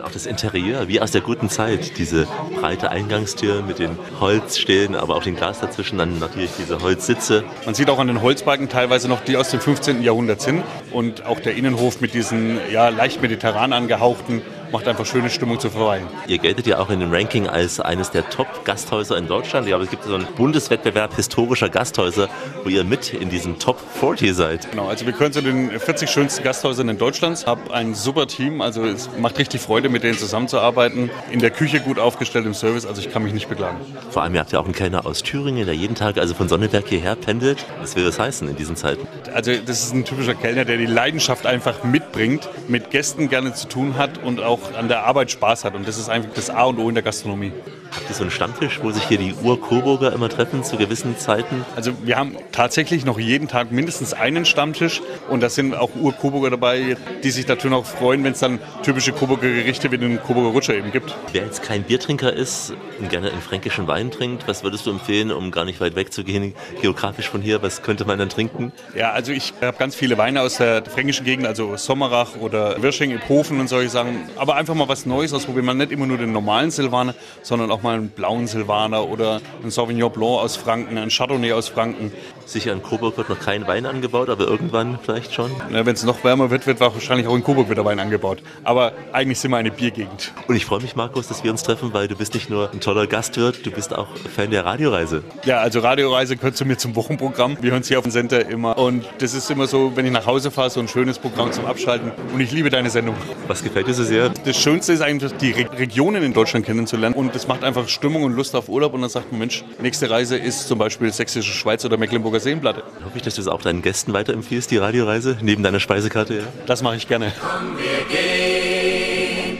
[0.00, 1.98] Auch das Interieur, wie aus der guten Zeit.
[1.98, 2.26] Diese
[2.60, 7.44] breite Eingangstür mit den Holzstelen, aber auch den Glas dazwischen, dann natürlich diese Holzsitze.
[7.66, 10.02] Man sieht auch an den Holzbalken teilweise noch, die aus dem 15.
[10.02, 10.62] Jahrhundert sind.
[10.92, 15.70] Und auch der Innenhof mit diesen ja, leicht mediterran angehauchten macht einfach schöne Stimmung zu
[15.70, 16.06] verweilen.
[16.26, 19.68] Ihr geltet ja auch in dem Ranking als eines der Top-Gasthäuser in Deutschland.
[19.68, 22.28] Ja, aber es gibt so einen Bundeswettbewerb historischer Gasthäuser,
[22.64, 24.70] wo ihr mit in diesem Top 40 seid.
[24.70, 27.46] Genau, also wir gehören zu den 40 schönsten Gasthäusern in Deutschland.
[27.46, 31.10] Hab ein super Team, also es macht richtig Freude, mit denen zusammenzuarbeiten.
[31.30, 33.78] In der Küche gut aufgestellt im Service, also ich kann mich nicht beklagen.
[34.10, 36.48] Vor allem, ihr habt ja auch einen Kellner aus Thüringen, der jeden Tag also von
[36.48, 37.64] Sonneberg hierher pendelt.
[37.80, 39.06] Was will das heißen in diesen Zeiten?
[39.34, 43.68] Also das ist ein typischer Kellner, der die Leidenschaft einfach mitbringt, mit Gästen gerne zu
[43.68, 45.74] tun hat und auch an der Arbeit Spaß hat.
[45.74, 47.52] Und das ist einfach das A und O in der Gastronomie.
[47.94, 51.66] Habt ihr so einen Stammtisch, wo sich hier die Ur-Coburger immer treffen zu gewissen Zeiten?
[51.76, 56.48] Also wir haben tatsächlich noch jeden Tag mindestens einen Stammtisch und da sind auch Ur-Coburger
[56.48, 60.48] dabei, die sich natürlich auch freuen, wenn es dann typische Coburger Gerichte wie den Coburger
[60.48, 61.14] Rutscher eben gibt.
[61.32, 65.30] Wer jetzt kein Biertrinker ist und gerne einen fränkischen Wein trinkt, was würdest du empfehlen,
[65.30, 67.62] um gar nicht weit weg zu gehen, geografisch von hier?
[67.62, 68.72] Was könnte man dann trinken?
[68.96, 73.10] Ja, also ich habe ganz viele Weine aus der fränkischen Gegend, also Sommerach oder Wirsching,
[73.10, 74.30] Iphofen und solche Sachen.
[74.36, 75.66] Aber einfach mal was Neues ausprobieren.
[75.66, 79.40] Man nicht immer nur den normalen Silvaner, sondern auch auch mal einen blauen Silvaner oder
[79.60, 82.12] einen Sauvignon Blanc aus Franken, einen Chardonnay aus Franken.
[82.46, 85.50] Sicher in Coburg wird noch kein Wein angebaut, aber irgendwann vielleicht schon.
[85.72, 88.42] Ja, Wenn es noch wärmer wird, wird wahrscheinlich auch in Coburg wieder Wein angebaut.
[88.64, 90.32] Aber eigentlich sind wir eine Biergegend.
[90.48, 92.80] Und ich freue mich, Markus, dass wir uns treffen, weil du bist nicht nur ein
[92.80, 95.22] toller Gastwirt, du bist auch Fan der Radioreise.
[95.44, 97.56] Ja, also Radioreise gehört zu mir zum Wochenprogramm.
[97.60, 98.76] Wir hören es hier auf dem Sender immer.
[98.76, 101.64] Und das ist immer so, wenn ich nach Hause fahre, so ein schönes Programm zum
[101.64, 102.12] Abschalten.
[102.32, 103.14] Und ich liebe deine Sendung.
[103.46, 104.28] Was gefällt dir so sehr?
[104.44, 107.14] Das Schönste ist eigentlich, die Re Regionen in Deutschland kennenzulernen.
[107.14, 108.94] Und das macht einfach Stimmung und Lust auf Urlaub.
[108.94, 112.82] Und dann sagt man, Mensch, nächste Reise ist zum Beispiel Sächsische Schweiz oder Mecklenburger Seenplatte.
[113.04, 116.38] Hoffe ich, dass du es auch deinen Gästen weiterempfiehlst, die Radioreise, neben deiner Speisekarte.
[116.38, 116.44] Ja?
[116.66, 117.32] Das mache ich gerne.
[117.76, 119.58] Wir gehen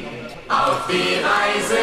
[0.49, 1.79] auf die Reise.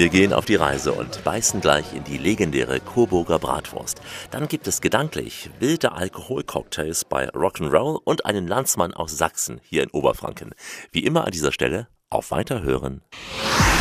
[0.00, 4.00] Wir gehen auf die Reise und beißen gleich in die legendäre Coburger Bratwurst.
[4.30, 9.90] Dann gibt es gedanklich wilde Alkoholcocktails bei Rock'n'Roll und einen Landsmann aus Sachsen hier in
[9.90, 10.54] Oberfranken.
[10.90, 13.02] Wie immer an dieser Stelle auf Weiterhören.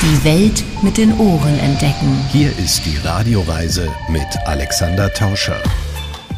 [0.02, 2.24] Die Welt mit den Ohren entdecken.
[2.32, 5.62] Hier ist die Radioreise mit Alexander Tauscher.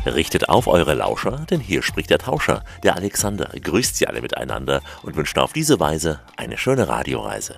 [0.03, 4.81] Richtet auf eure Lauscher, denn hier spricht der Tauscher, der Alexander, grüßt sie alle miteinander
[5.03, 7.57] und wünscht auf diese Weise eine schöne Radioreise.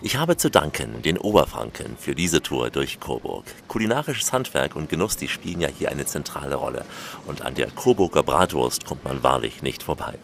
[0.00, 3.44] Ich habe zu danken den Oberfranken für diese Tour durch Coburg.
[3.68, 6.86] Kulinarisches Handwerk und Genuss, die spielen ja hier eine zentrale Rolle.
[7.26, 10.14] Und an der Coburger Bratwurst kommt man wahrlich nicht vorbei.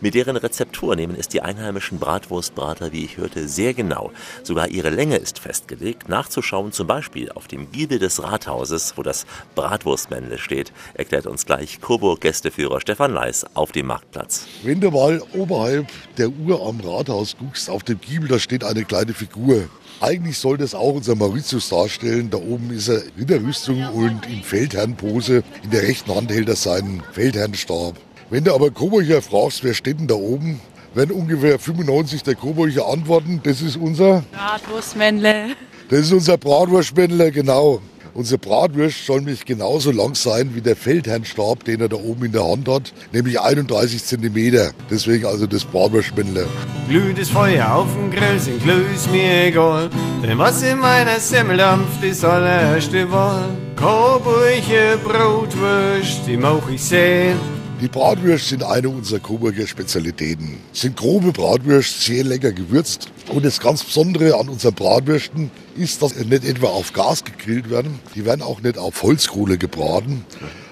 [0.00, 4.12] Mit deren Rezeptur nehmen es die einheimischen Bratwurstbrater, wie ich hörte, sehr genau.
[4.44, 6.08] Sogar ihre Länge ist festgelegt.
[6.08, 11.80] Nachzuschauen zum Beispiel auf dem Giebel des Rathauses, wo das Bratwurstmännle steht, erklärt uns gleich
[11.80, 14.46] Coburg-Gästeführer Stefan Leis auf dem Marktplatz.
[14.62, 15.86] Wenn du mal oberhalb
[16.18, 19.70] der Uhr am Rathaus guckst, auf dem Giebel, da steht eine kleine Figur.
[20.00, 22.28] Eigentlich soll das auch unser Mauritius darstellen.
[22.28, 25.42] Da oben ist er in der Rüstung und in Feldherrnpose.
[25.62, 27.94] In der rechten Hand hält er seinen Feldherrnstab.
[28.28, 30.60] Wenn du aber Coburger fragst, wer steht denn da oben,
[30.94, 35.54] werden ungefähr 95 der Coburger antworten, das ist unser, Bratwurstmännle.
[35.88, 37.80] das ist unser Bratwurstspendler, genau.
[38.16, 42.32] Unser Bratwurst soll nämlich genauso lang sein wie der Feldherrnstab, den er da oben in
[42.32, 44.72] der Hand hat, nämlich 31 Zentimeter.
[44.90, 46.46] Deswegen also das Bratwurstspendler.
[46.88, 49.90] Glüht Feuer auf dem Grill, sind Glühs mir egal.
[50.22, 53.50] Denn was in meiner Semmel dampft, ist allererste Wahl.
[53.76, 57.55] Coburger Brotwurst, die mach ich sehen.
[57.78, 60.56] Die Bratwürste sind eine unserer Coburger Spezialitäten.
[60.72, 63.08] Sind grobe Bratwürste, sehr lecker gewürzt.
[63.28, 67.68] Und das ganz Besondere an unseren Bratwürsten ist, dass sie nicht etwa auf Gas gegrillt
[67.68, 67.98] werden.
[68.14, 70.24] Die werden auch nicht auf Holzkohle gebraten,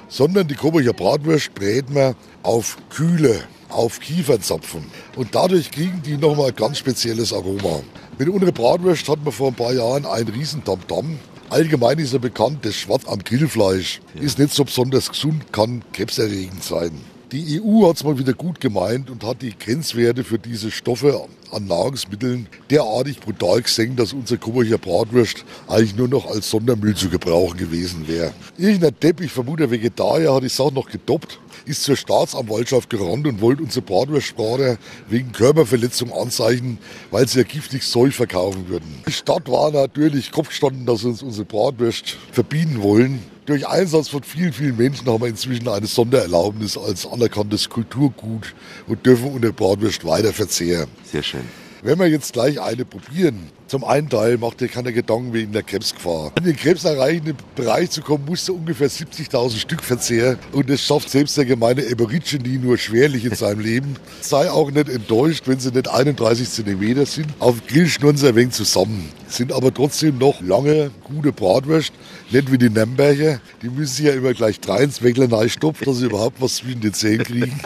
[0.08, 3.38] sondern die Coburger Bratwürste bräten wir auf Kühle,
[3.74, 4.84] auf Kiefernzapfen.
[5.16, 7.80] Und dadurch kriegen die nochmal ein ganz spezielles Aroma.
[8.18, 11.18] Mit unserer Bratwurst hatten wir vor ein paar Jahren einen riesen Tamtam.
[11.50, 16.62] Allgemein ist ja bekannt, das Schwarz am Grillfleisch ist nicht so besonders gesund, kann krebserregend
[16.62, 16.92] sein.
[17.32, 21.26] Die EU hat es mal wieder gut gemeint und hat die Grenzwerte für diese Stoffe
[21.50, 27.08] an Nahrungsmitteln derartig brutal gesenkt, dass unser Coburger Bratwurst eigentlich nur noch als Sondermüll zu
[27.08, 28.32] gebrauchen gewesen wäre.
[28.58, 33.40] Irgendein Depp, ich vermute Vegetarier, hat die Sache noch gedoppt, ist zur Staatsanwaltschaft gerannt und
[33.40, 36.78] wollte unsere Bratwurstbrater wegen Körperverletzung anzeichnen,
[37.10, 39.02] weil sie ja giftiges Zeug verkaufen würden.
[39.06, 43.22] Die Stadt war natürlich kopfgestanden, dass sie uns unsere Bratwurst verbieten wollen.
[43.46, 48.54] Durch Einsatz von vielen, vielen Menschen haben wir inzwischen eine Sondererlaubnis als anerkanntes Kulturgut
[48.86, 50.88] und dürfen unsere Bratwurst weiter verzehren.
[51.10, 51.44] Sehr schön.
[51.82, 55.62] Wenn wir jetzt gleich eine probieren, zum einen Teil macht dir keiner Gedanken wegen der
[55.62, 56.32] Krebsgefahr.
[56.38, 60.38] Um den krebserreichenden Bereich zu kommen, musst du ungefähr 70.000 Stück verzehren.
[60.52, 63.96] Und das schafft selbst der gemeine Aborigine nur schwerlich in seinem Leben.
[64.20, 67.28] Sei auch nicht enttäuscht, wenn sie nicht 31 Zentimeter sind.
[67.38, 69.08] Auf Grill schnurren sie ein wenig zusammen.
[69.28, 71.92] Sind aber trotzdem noch lange, gute Bratwurst.
[72.30, 73.40] Nicht wie die Nürnberger.
[73.62, 76.80] Die müssen sich ja immer gleich drei ins Weckler stopfen, dass sie überhaupt was zwischen
[76.80, 77.60] den Zähnen kriegen.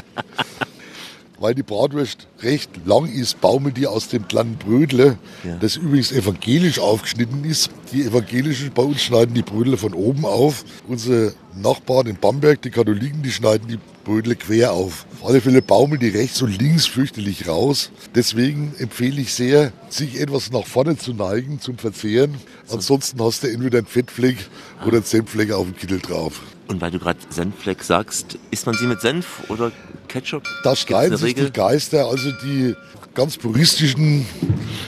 [1.41, 5.19] Weil die Bratwurst recht lang ist, baumelt die aus dem kleinen Brödle,
[5.61, 7.71] das übrigens evangelisch aufgeschnitten ist.
[7.93, 10.65] Die Evangelischen bei uns schneiden die Brödle von oben auf.
[10.89, 15.07] Unsere Nachbarn in Bamberg, die Katholiken, die schneiden die Brödle quer auf.
[15.21, 17.91] Auf alle Fälle baumeln die rechts und links fürchterlich raus.
[18.15, 22.35] Deswegen empfehle ich sehr, sich etwas nach vorne zu neigen zum Verzehren.
[22.69, 24.39] Ansonsten hast du entweder einen Fettfleck
[24.85, 26.43] oder einen Senffleck auf dem Kittel drauf.
[26.69, 29.73] Und weil du gerade Senffleck sagst, isst man sie mit Senf oder
[30.07, 30.45] Ketchup?
[30.65, 31.47] Da streiten sich Regel?
[31.47, 32.75] die Geister, also die
[33.15, 34.27] ganz puristischen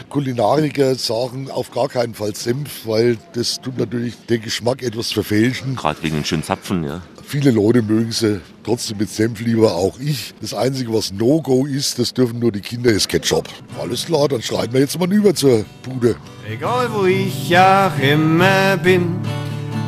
[0.08, 5.74] Kulinariker sagen auf gar keinen Fall Senf, weil das tut natürlich den Geschmack etwas verfälschen.
[5.74, 7.02] Gerade wegen den schönen Zapfen, ja.
[7.24, 10.34] Viele Leute mögen sie trotzdem mit Senf lieber, auch ich.
[10.40, 13.48] Das Einzige, was No-Go ist, das dürfen nur die Kinder, ist Ketchup.
[13.80, 16.16] Alles klar, dann schreiten wir jetzt mal über zur Bude.
[16.48, 19.16] Egal wo ich auch immer bin,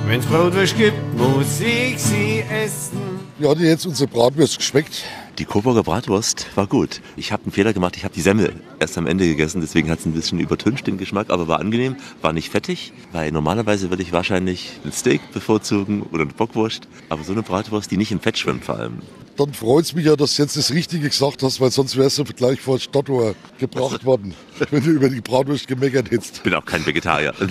[0.07, 3.21] wenn's Brotwurst gibt, muss ich sie essen.
[3.39, 5.05] Wie hat jetzt unsere Bratwurst geschmeckt?
[5.39, 7.01] Die Coburger Bratwurst war gut.
[7.17, 10.01] Ich habe einen Fehler gemacht, ich habe die Semmel erst am Ende gegessen, deswegen hat
[10.01, 14.03] es ein bisschen übertüncht den Geschmack, aber war angenehm, war nicht fettig, weil normalerweise würde
[14.03, 18.21] ich wahrscheinlich ein Steak bevorzugen oder eine Bockwurst, aber so eine Bratwurst, die nicht im
[18.21, 18.99] Fett schwimmt vor allem.
[19.39, 22.19] Dann freut es mich ja, dass du jetzt das Richtige gesagt hast, weil sonst wärst
[22.19, 24.35] du gleich vor Stadttor gebracht worden,
[24.71, 26.37] wenn du über die Bratwurst gemeckert hättest.
[26.37, 27.33] Ich bin auch kein Vegetarier.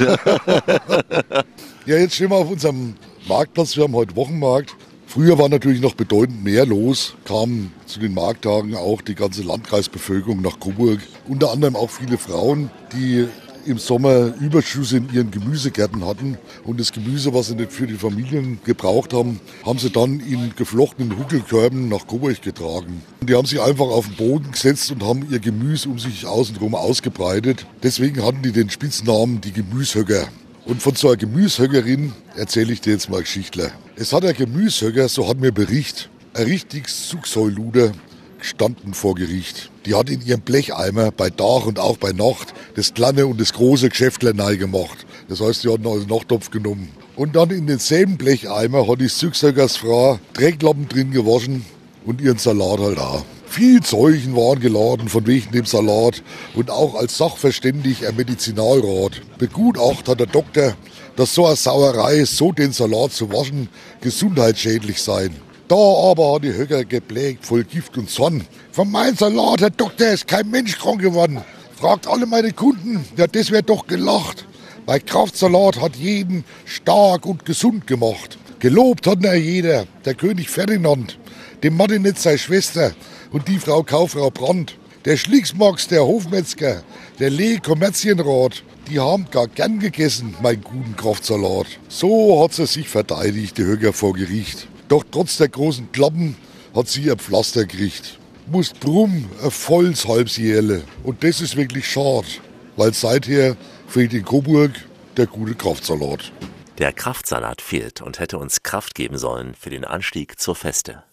[1.87, 2.93] ja, jetzt stehen wir auf unserem
[3.27, 3.75] Marktplatz.
[3.75, 4.75] Wir haben heute Wochenmarkt.
[5.11, 10.41] Früher war natürlich noch bedeutend mehr los, kamen zu den Markttagen auch die ganze Landkreisbevölkerung
[10.41, 11.01] nach Coburg.
[11.27, 13.27] Unter anderem auch viele Frauen, die
[13.65, 17.95] im Sommer Überschüsse in ihren Gemüsegärten hatten und das Gemüse, was sie nicht für die
[17.95, 23.01] Familien gebraucht haben, haben sie dann in geflochtenen Huckelkörben nach Coburg getragen.
[23.19, 26.25] Und die haben sich einfach auf den Boden gesetzt und haben ihr Gemüse um sich
[26.25, 27.65] außenrum ausgebreitet.
[27.83, 30.29] Deswegen hatten die den Spitznamen die Gemüshöcker.
[30.65, 33.71] Und von so einer Gemüshöckerin erzähle ich dir jetzt mal Geschichtler.
[33.95, 37.91] Es hat ein Gemüshöcker, so hat mir Bericht, ein richtiges Zugsäuluder
[38.39, 39.71] gestanden vor Gericht.
[39.85, 43.53] Die hat in ihrem Blecheimer bei Tag und auch bei Nacht das kleine und das
[43.53, 45.05] große Geschäftler gemacht.
[45.29, 46.89] Das heißt, die hat einen Nachttopf genommen.
[47.15, 51.65] Und dann in denselben Blecheimer hat die Süchsöckers Frau Drecklappen drin gewaschen
[52.05, 53.25] und ihren Salat halt auch.
[53.51, 56.23] Viel Zeugen waren geladen von wegen dem Salat
[56.55, 59.21] und auch als Sachverständig ein Medizinalrat.
[59.39, 60.75] Begutacht hat der Doktor,
[61.17, 63.67] dass so eine Sauerei, so den Salat zu waschen,
[63.99, 65.35] gesundheitsschädlich sein.
[65.67, 68.45] Da aber hat die Höcker geblägt, voll Gift und Zorn.
[68.71, 71.41] Von meinem Salat, Herr Doktor, ist kein Mensch krank geworden.
[71.75, 74.45] Fragt alle meine Kunden, ja, das wäre doch gelacht.
[74.85, 78.37] Bei Kraftsalat hat jeden stark und gesund gemacht.
[78.59, 81.19] Gelobt hat er jeder, der König Ferdinand,
[81.63, 82.93] dem Martinitz seine Schwester
[83.31, 84.77] und die Frau Kauffrau Brandt.
[85.05, 86.83] Der Schlicksmax, der Hofmetzger,
[87.19, 91.65] der Lee Kommerzienrat, die haben gar gern gegessen, mein guten Kraftsalat.
[91.87, 94.67] So hat sie sich verteidigt, die Höcker vor Gericht.
[94.89, 96.35] Doch trotz der großen Klappen
[96.75, 98.19] hat sie ihr Pflaster gekriegt.
[98.47, 100.83] Muss drum ein volles Halbsjährle.
[101.03, 102.27] Und das ist wirklich schade,
[102.75, 103.55] weil seither
[103.87, 104.71] fehlt in Coburg
[105.17, 106.31] der gute Kraftsalat.
[106.77, 111.03] Der Kraftsalat fehlt und hätte uns Kraft geben sollen für den Anstieg zur Feste.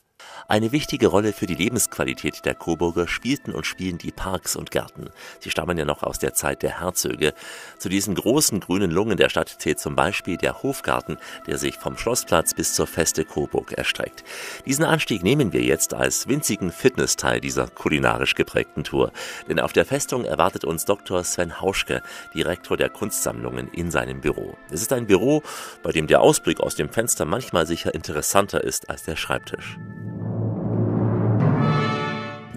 [0.50, 5.10] Eine wichtige Rolle für die Lebensqualität der Coburger spielten und spielen die Parks und Gärten.
[5.40, 7.34] Sie stammen ja noch aus der Zeit der Herzöge.
[7.76, 11.98] Zu diesen großen grünen Lungen der Stadt zählt zum Beispiel der Hofgarten, der sich vom
[11.98, 14.24] Schlossplatz bis zur Feste Coburg erstreckt.
[14.64, 19.12] Diesen Anstieg nehmen wir jetzt als winzigen Fitnessteil dieser kulinarisch geprägten Tour.
[19.50, 21.24] Denn auf der Festung erwartet uns Dr.
[21.24, 22.00] Sven Hauschke,
[22.32, 24.56] Direktor der Kunstsammlungen, in seinem Büro.
[24.70, 25.42] Es ist ein Büro,
[25.82, 29.76] bei dem der Ausblick aus dem Fenster manchmal sicher interessanter ist als der Schreibtisch.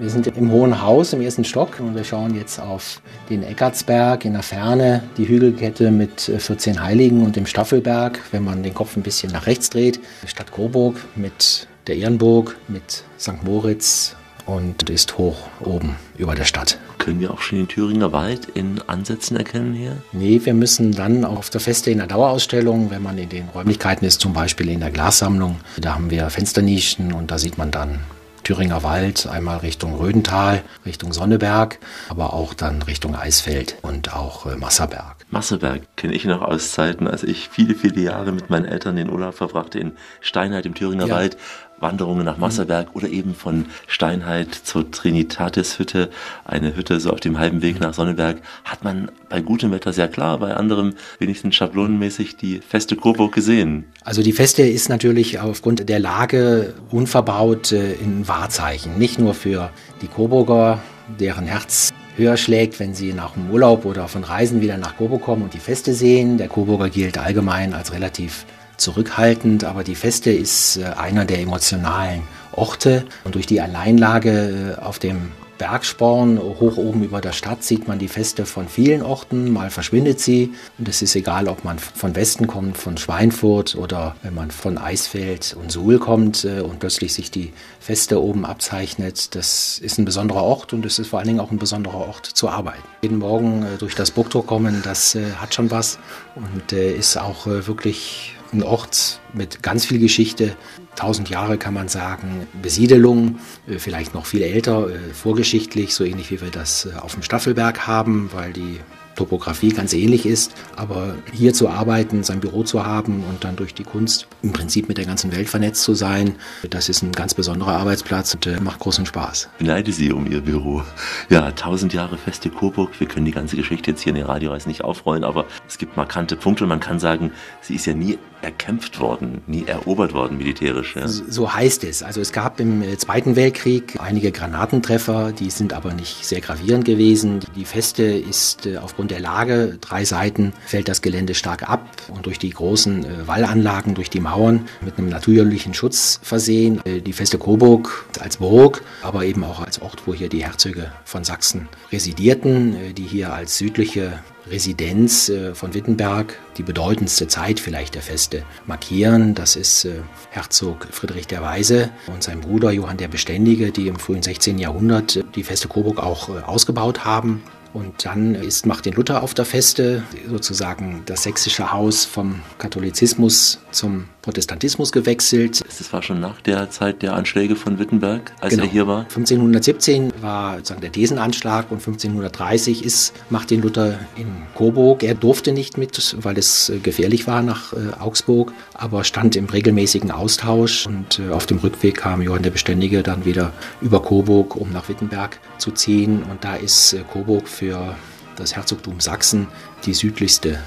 [0.02, 4.26] Wir sind im Hohen Haus im ersten Stock und wir schauen jetzt auf den Eckartsberg
[4.26, 8.74] in der Ferne, die Hügelkette mit 14 äh, Heiligen und dem Staffelberg, wenn man den
[8.74, 10.00] Kopf ein bisschen nach rechts dreht.
[10.26, 13.44] Stadt Coburg mit der Ehrenburg, mit St.
[13.44, 14.16] Moritz
[14.48, 16.80] und ist hoch oben über der Stadt.
[16.98, 19.98] Können wir auch schon den Thüringer Wald in Ansätzen erkennen hier?
[20.14, 24.08] Nee, wir müssen dann auf der Feste in der Dauerausstellung, wenn man in den Räumlichkeiten
[24.08, 28.00] ist, zum Beispiel in der Glassammlung, da haben wir Fensternischen und da sieht man dann
[28.43, 34.56] Thüringer Wald, einmal Richtung Rödental, Richtung Sonneberg, aber auch dann Richtung Eisfeld und auch äh,
[34.56, 35.15] Masserberg.
[35.30, 39.10] Masserberg kenne ich noch aus Zeiten, als ich viele, viele Jahre mit meinen Eltern den
[39.10, 41.15] Urlaub verbrachte in Steinheit im Thüringer ja.
[41.15, 41.38] Wald.
[41.82, 42.96] Wanderungen nach Masserberg mhm.
[42.96, 46.10] oder eben von Steinheit zur Trinitatis-Hütte,
[46.46, 50.08] eine Hütte so auf dem halben Weg nach Sonneberg, hat man bei gutem Wetter sehr
[50.08, 53.86] klar, bei anderem wenigstens schablonenmäßig die feste Coburg gesehen.
[54.04, 59.70] Also die Feste ist natürlich aufgrund der Lage unverbaut äh, in Wahrzeichen, nicht nur für
[60.02, 60.80] die Coburger,
[61.20, 65.24] deren Herz höher schlägt, wenn sie nach dem Urlaub oder von Reisen wieder nach Coburg
[65.24, 66.38] kommen und die Feste sehen.
[66.38, 68.46] Der Coburger gilt allgemein als relativ
[68.82, 73.06] zurückhaltend, aber die Feste ist äh, einer der emotionalen Orte.
[73.24, 78.00] Und durch die Alleinlage äh, auf dem Bergsporn hoch oben über der Stadt sieht man
[78.00, 79.54] die Feste von vielen Orten.
[79.54, 80.54] Mal verschwindet sie.
[80.80, 84.80] Und es ist egal, ob man von Westen kommt, von Schweinfurt oder wenn man von
[84.80, 89.36] Eisfeld und Suhl kommt äh, und plötzlich sich die Feste oben abzeichnet.
[89.36, 92.26] Das ist ein besonderer Ort und es ist vor allen Dingen auch ein besonderer Ort
[92.26, 92.82] zu arbeiten.
[93.04, 96.00] Jeden Morgen durch das Burgtor kommen, das hat schon was
[96.36, 100.56] und ist auch wirklich ein Ort mit ganz viel Geschichte.
[100.96, 106.32] Tausend Jahre kann man sagen, Besiedelung, äh, vielleicht noch viel älter, äh, vorgeschichtlich, so ähnlich
[106.32, 108.80] wie wir das äh, auf dem Staffelberg haben, weil die
[109.15, 110.54] Topografie ganz ähnlich ist.
[110.76, 114.88] Aber hier zu arbeiten, sein Büro zu haben und dann durch die Kunst im Prinzip
[114.88, 116.36] mit der ganzen Welt vernetzt zu sein,
[116.69, 119.50] das ist ein ganz besonderer Arbeitsplatz und äh, macht großen Spaß.
[119.54, 120.84] Ich beneide Sie um Ihr Büro.
[121.30, 123.00] Ja, 1000 Jahre Feste Coburg.
[123.00, 125.97] Wir können die ganze Geschichte jetzt hier in der Radioreise nicht aufrollen, aber es gibt
[125.97, 127.32] markante Punkte und man kann sagen,
[127.62, 130.95] sie ist ja nie erkämpft worden, nie erobert worden militärisch.
[130.95, 131.07] Ja.
[131.07, 132.03] So heißt es.
[132.03, 136.86] Also es gab im äh, Zweiten Weltkrieg einige Granatentreffer, die sind aber nicht sehr gravierend
[136.86, 137.39] gewesen.
[137.55, 142.26] Die Feste ist äh, aufgrund der Lage, drei Seiten fällt das Gelände stark ab und
[142.26, 146.82] durch die großen äh, Wallanlagen, durch die Mauern mit einem natürlichen Schutz versehen.
[146.86, 151.24] Die Feste Coburg als Burg, aber eben auch als Ort, wo hier die Herzöge von
[151.24, 158.01] Sachsen residierten, die hier als südliche Residenz äh, von Wittenberg die bedeutendste Zeit vielleicht der
[158.01, 159.36] Feste markieren.
[159.36, 163.97] Das ist äh, Herzog Friedrich der Weise und sein Bruder Johann der Beständige, die im
[163.97, 164.57] frühen 16.
[164.57, 167.43] Jahrhundert äh, die Feste Coburg auch ausgebaut haben.
[167.74, 174.09] Und dann ist Martin Luther auf der Feste, sozusagen das sächsische Haus vom Katholizismus zum
[174.22, 175.61] Protestantismus gewechselt.
[175.65, 178.65] Das war schon nach der Zeit der Anschläge von Wittenberg, als genau.
[178.65, 179.01] er hier war?
[179.01, 185.03] 1517 war sozusagen der Desenanschlag und 1530 ist Martin Luther in Coburg.
[185.03, 190.11] Er durfte nicht mit, weil es gefährlich war nach äh, Augsburg, aber stand im regelmäßigen
[190.11, 194.72] Austausch und äh, auf dem Rückweg kam Johann der Beständige dann wieder über Coburg, um
[194.72, 197.95] nach Wittenberg zu ziehen und da ist äh, Coburg für
[198.36, 199.47] das Herzogtum Sachsen
[199.86, 200.59] die südlichste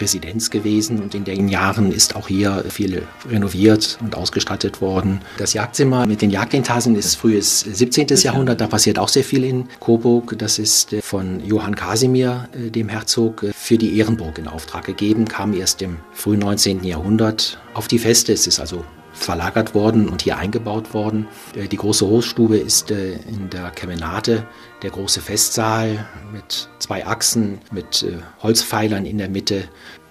[0.00, 5.20] Residenz gewesen und in den Jahren ist auch hier viel renoviert und ausgestattet worden.
[5.38, 8.06] Das Jagdzimmer mit den Jagdintasen ist frühes 17.
[8.22, 10.36] Jahrhundert, da passiert auch sehr viel in Coburg.
[10.38, 14.84] Das ist äh, von Johann Casimir, äh, dem Herzog, äh, für die Ehrenburg in Auftrag
[14.84, 16.84] gegeben, kam erst im frühen 19.
[16.84, 18.32] Jahrhundert auf die Feste.
[18.32, 18.84] Es ist also
[19.20, 21.28] verlagert worden und hier eingebaut worden.
[21.54, 24.46] Die große Hofstube ist in der Kemenate
[24.82, 28.06] der große Festsaal mit zwei Achsen, mit
[28.42, 29.68] Holzpfeilern in der Mitte.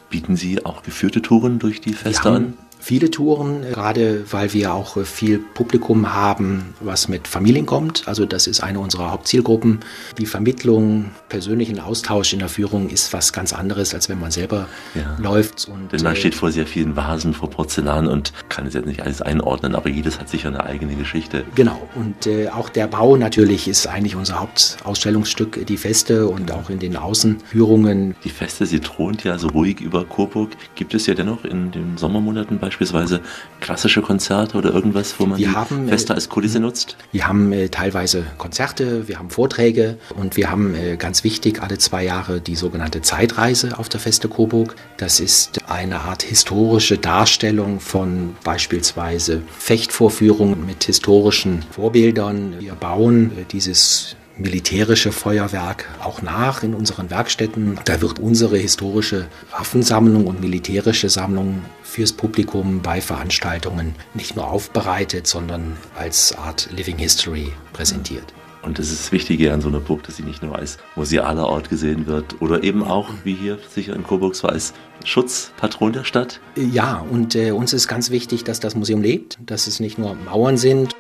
[0.09, 2.57] Bieten Sie auch geführte Touren durch die Feste an?
[2.79, 8.07] Viele Touren, gerade weil wir auch viel Publikum haben, was mit Familien kommt.
[8.07, 9.81] Also das ist eine unserer Hauptzielgruppen.
[10.17, 14.67] Die Vermittlung, persönlichen Austausch in der Führung ist was ganz anderes, als wenn man selber
[14.95, 15.17] ja.
[15.19, 15.67] läuft.
[15.67, 18.87] Und, Denn man äh, steht vor sehr vielen Vasen, vor Porzellan und kann es jetzt
[18.87, 21.43] nicht alles einordnen, aber jedes hat sicher eine eigene Geschichte.
[21.55, 21.87] Genau.
[21.95, 26.79] Und äh, auch der Bau natürlich ist eigentlich unser Hauptausstellungsstück, die Feste und auch in
[26.79, 28.15] den Außenführungen.
[28.23, 30.51] Die Feste, sie thront ja so ruhig über Coburg.
[30.75, 33.21] Gibt es ja dennoch in den Sommermonaten bei beispielsweise
[33.61, 36.97] klassische Konzerte oder irgendwas, wo man wir die haben, äh, Feste als Kulisse nutzt?
[37.11, 41.79] Wir haben äh, teilweise Konzerte, wir haben Vorträge und wir haben äh, ganz wichtig alle
[41.79, 44.75] zwei Jahre die sogenannte Zeitreise auf der Feste Coburg.
[44.97, 52.55] Das ist eine Art historische Darstellung von beispielsweise Fechtvorführungen mit historischen Vorbildern.
[52.59, 57.79] Wir bauen äh, dieses militärische Feuerwerk auch nach in unseren Werkstätten.
[57.85, 65.27] Da wird unsere historische Waffensammlung und militärische Sammlung fürs Publikum bei Veranstaltungen nicht nur aufbereitet,
[65.27, 68.33] sondern als Art Living History präsentiert.
[68.61, 71.47] Und das ist das Wichtige an so einer Burg, dass sie nicht nur als musealer
[71.47, 74.73] Ort gesehen wird oder eben auch, wie hier sicher in Coburg war, als
[75.05, 76.41] Schutzpatron der Stadt.
[76.55, 80.15] Ja, und äh, uns ist ganz wichtig, dass das Museum lebt, dass es nicht nur
[80.15, 80.93] Mauern sind.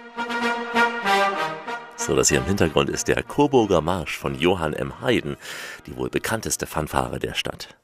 [2.09, 4.99] So, das hier im Hintergrund ist der Coburger Marsch von Johann M.
[4.99, 5.37] Haydn,
[5.85, 7.75] die wohl bekannteste Fanfare der Stadt.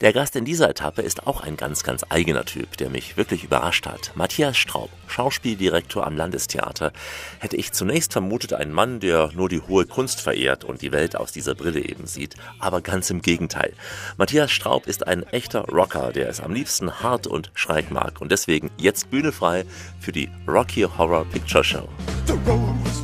[0.00, 3.44] Der Gast in dieser Etappe ist auch ein ganz, ganz eigener Typ, der mich wirklich
[3.44, 4.12] überrascht hat.
[4.14, 6.94] Matthias Straub, Schauspieldirektor am Landestheater.
[7.40, 11.14] Hätte ich zunächst vermutet, ein Mann, der nur die hohe Kunst verehrt und die Welt
[11.14, 12.36] aus dieser Brille eben sieht.
[12.60, 13.74] Aber ganz im Gegenteil.
[14.16, 18.22] Matthias Straub ist ein echter Rocker, der es am liebsten hart und schräg mag.
[18.22, 19.66] Und deswegen jetzt Bühne frei
[20.00, 21.86] für die Rocky Horror Picture Show.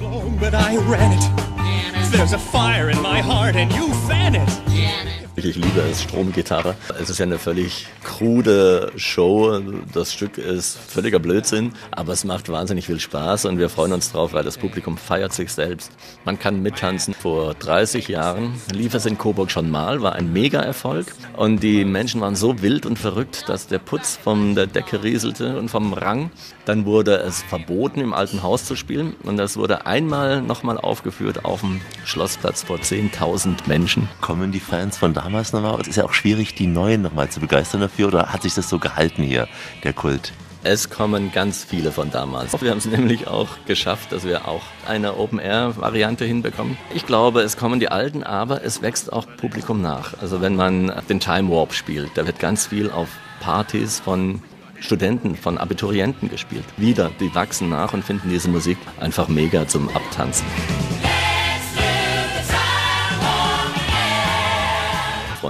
[0.01, 2.11] The road was long, but I ran it.
[2.11, 5.20] There's a fire in my heart and you fan it.
[5.43, 6.75] Ich liebe es, Stromgitarre.
[7.01, 9.59] Es ist ja eine völlig krude Show.
[9.95, 14.13] Das Stück ist völliger Blödsinn, aber es macht wahnsinnig viel Spaß und wir freuen uns
[14.13, 15.93] drauf, weil das Publikum feiert sich selbst.
[16.27, 17.15] Man kann mittanzen.
[17.15, 21.07] Vor 30 Jahren lief es in Coburg schon mal, war ein Mega-Erfolg
[21.39, 25.59] und die Menschen waren so wild und verrückt, dass der Putz von der Decke rieselte
[25.59, 26.31] und vom Rang.
[26.67, 31.47] Dann wurde es verboten, im alten Haus zu spielen und das wurde einmal nochmal aufgeführt
[31.47, 34.09] auf dem Schlossplatz vor 10.000 Menschen.
[34.21, 35.81] Kommen die Fans von damals nochmal?
[35.81, 38.69] Es ist ja auch schwierig, die Neuen nochmal zu begeistern dafür oder hat sich das
[38.69, 39.47] so gehalten hier,
[39.85, 40.33] der Kult?
[40.65, 42.61] Es kommen ganz viele von damals.
[42.61, 46.77] Wir haben es nämlich auch geschafft, dass wir auch eine Open-Air-Variante hinbekommen.
[46.95, 50.21] Ich glaube, es kommen die Alten, aber es wächst auch Publikum nach.
[50.21, 53.09] Also wenn man den Time Warp spielt, da wird ganz viel auf
[53.41, 54.43] Partys von
[54.81, 56.65] Studenten, von Abiturienten gespielt.
[56.77, 60.47] Wieder, die wachsen nach und finden diese Musik einfach mega zum Abtanzen.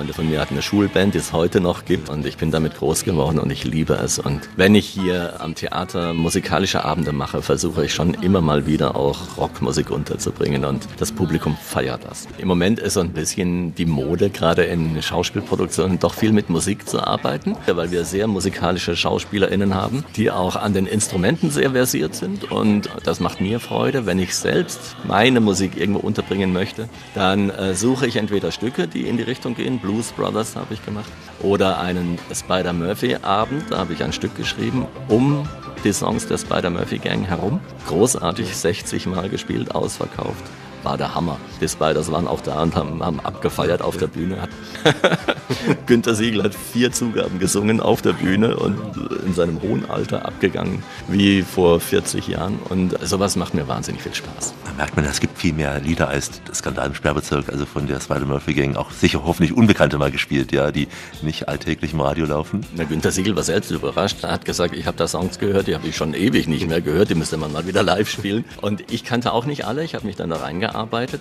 [0.01, 2.75] Freunde von mir hatten eine Schulband, die es heute noch gibt und ich bin damit
[2.79, 4.19] groß geworden und ich liebe es.
[4.19, 8.97] Und wenn ich hier am Theater musikalische Abende mache, versuche ich schon immer mal wieder
[8.97, 12.29] auch Rockmusik unterzubringen und das Publikum feiert das.
[12.39, 16.89] Im Moment ist so ein bisschen die Mode, gerade in Schauspielproduktionen, doch viel mit Musik
[16.89, 22.15] zu arbeiten, weil wir sehr musikalische SchauspielerInnen haben, die auch an den Instrumenten sehr versiert
[22.15, 27.51] sind und das macht mir Freude, wenn ich selbst meine Musik irgendwo unterbringen möchte, dann
[27.51, 31.11] äh, suche ich entweder Stücke, die in die Richtung gehen, Blues Brothers habe ich gemacht,
[31.43, 35.49] oder einen Spider-Murphy-Abend, da habe ich ein Stück geschrieben, um
[35.83, 37.61] die Songs der Spider-Murphy-Gang herum.
[37.89, 40.45] Großartig, 60 Mal gespielt, ausverkauft
[40.83, 41.39] war der Hammer.
[41.61, 44.49] Die Spiders waren auch da und haben, haben abgefeiert auf der Bühne.
[45.87, 48.79] Günter Siegel hat vier Zugaben gesungen auf der Bühne und
[49.27, 52.59] in seinem hohen Alter abgegangen wie vor 40 Jahren.
[52.69, 54.55] Und sowas macht mir wahnsinnig viel Spaß.
[54.65, 57.87] Da merkt man, es gibt viel mehr Lieder als das Skandal im Sperrbezirk, also von
[57.87, 60.89] der Spider-Murphy-Gang, auch sicher hoffentlich Unbekannte mal gespielt, ja, die
[61.23, 62.65] nicht alltäglich im Radio laufen.
[62.75, 64.19] Na, Günter Siegel war selbst überrascht.
[64.23, 66.81] Er hat gesagt, ich habe da Songs gehört, die habe ich schon ewig nicht mehr
[66.81, 68.45] gehört, die müsste man mal wieder live spielen.
[68.61, 70.70] Und ich kannte auch nicht alle, ich habe mich dann da reingearbeitet,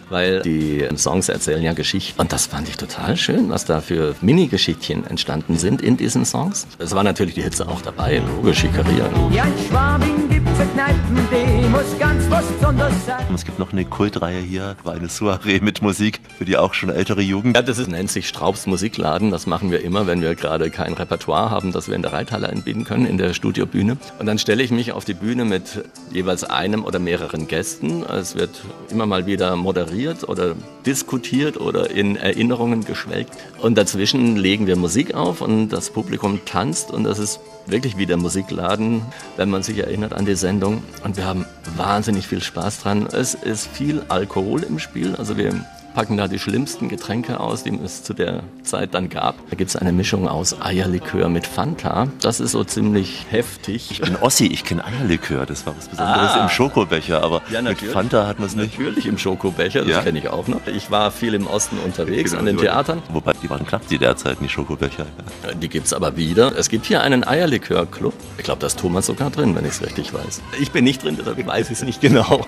[0.09, 2.19] weil die Songs erzählen ja Geschichten.
[2.19, 6.67] Und das fand ich total schön, was da für Mini-Geschichtchen entstanden sind in diesen Songs.
[6.77, 9.09] Es war natürlich die Hitze auch dabei, logisch, Schikaria.
[9.31, 13.25] Ja, in Schwabing gibt's Kneipen, die muss ganz was Besonderes sein.
[13.33, 16.89] Es gibt noch eine Kultreihe hier, war eine Soiree mit Musik für die auch schon
[16.89, 17.55] ältere Jugend.
[17.55, 19.31] Ja, das ist, nennt sich Straubs Musikladen.
[19.31, 22.49] Das machen wir immer, wenn wir gerade kein Repertoire haben, das wir in der Reithalle
[22.49, 23.97] anbieten können, in der Studiobühne.
[24.19, 28.03] Und dann stelle ich mich auf die Bühne mit jeweils einem oder mehreren Gästen.
[28.03, 33.31] Es wird immer mal wieder moderiert oder diskutiert oder in Erinnerungen geschwelgt.
[33.61, 38.05] Und dazwischen legen wir Musik auf und das Publikum tanzt und das ist wirklich wie
[38.05, 39.01] der Musikladen,
[39.37, 40.83] wenn man sich erinnert an die Sendung.
[41.03, 43.07] Und wir haben wahnsinnig viel Spaß dran.
[43.11, 45.15] Es ist viel Alkohol im Spiel.
[45.15, 45.53] Also wir
[45.93, 49.35] packen da die schlimmsten Getränke aus, die es zu der Zeit dann gab.
[49.49, 52.07] Da gibt es eine Mischung aus Eierlikör mit Fanta.
[52.21, 53.91] Das ist so ziemlich heftig.
[53.91, 55.45] Ich bin Ossi, ich kenne Eierlikör.
[55.45, 56.43] Das war was Besonderes ah.
[56.43, 58.77] im Schokobecher, aber ja, mit Fanta hat man es nicht.
[58.77, 60.01] Natürlich im Schokobecher, das ja.
[60.01, 60.65] kenne ich auch noch.
[60.67, 63.01] Ich war viel im Osten unterwegs, genau, an den Theatern.
[63.11, 65.05] Wobei, die waren knapp, die derzeit, die Schokobecher.
[65.43, 65.53] Ja.
[65.53, 66.57] Die gibt es aber wieder.
[66.57, 68.13] Es gibt hier einen Eierlikör-Club.
[68.37, 70.41] Ich glaube, da ist Thomas sogar drin, wenn ich es richtig weiß.
[70.59, 72.45] Ich bin nicht drin, deshalb weiß ich es nicht genau.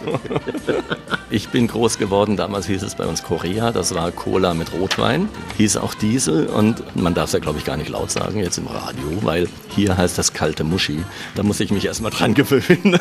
[1.30, 5.30] ich bin groß geworden, damals hieß es bei uns Korea, das war Cola mit Rotwein,
[5.56, 8.58] hieß auch Diesel und man darf es ja glaube ich gar nicht laut sagen jetzt
[8.58, 11.02] im Radio, weil hier heißt das kalte Muschi.
[11.36, 13.00] Da muss ich mich erstmal dran gewöhnen.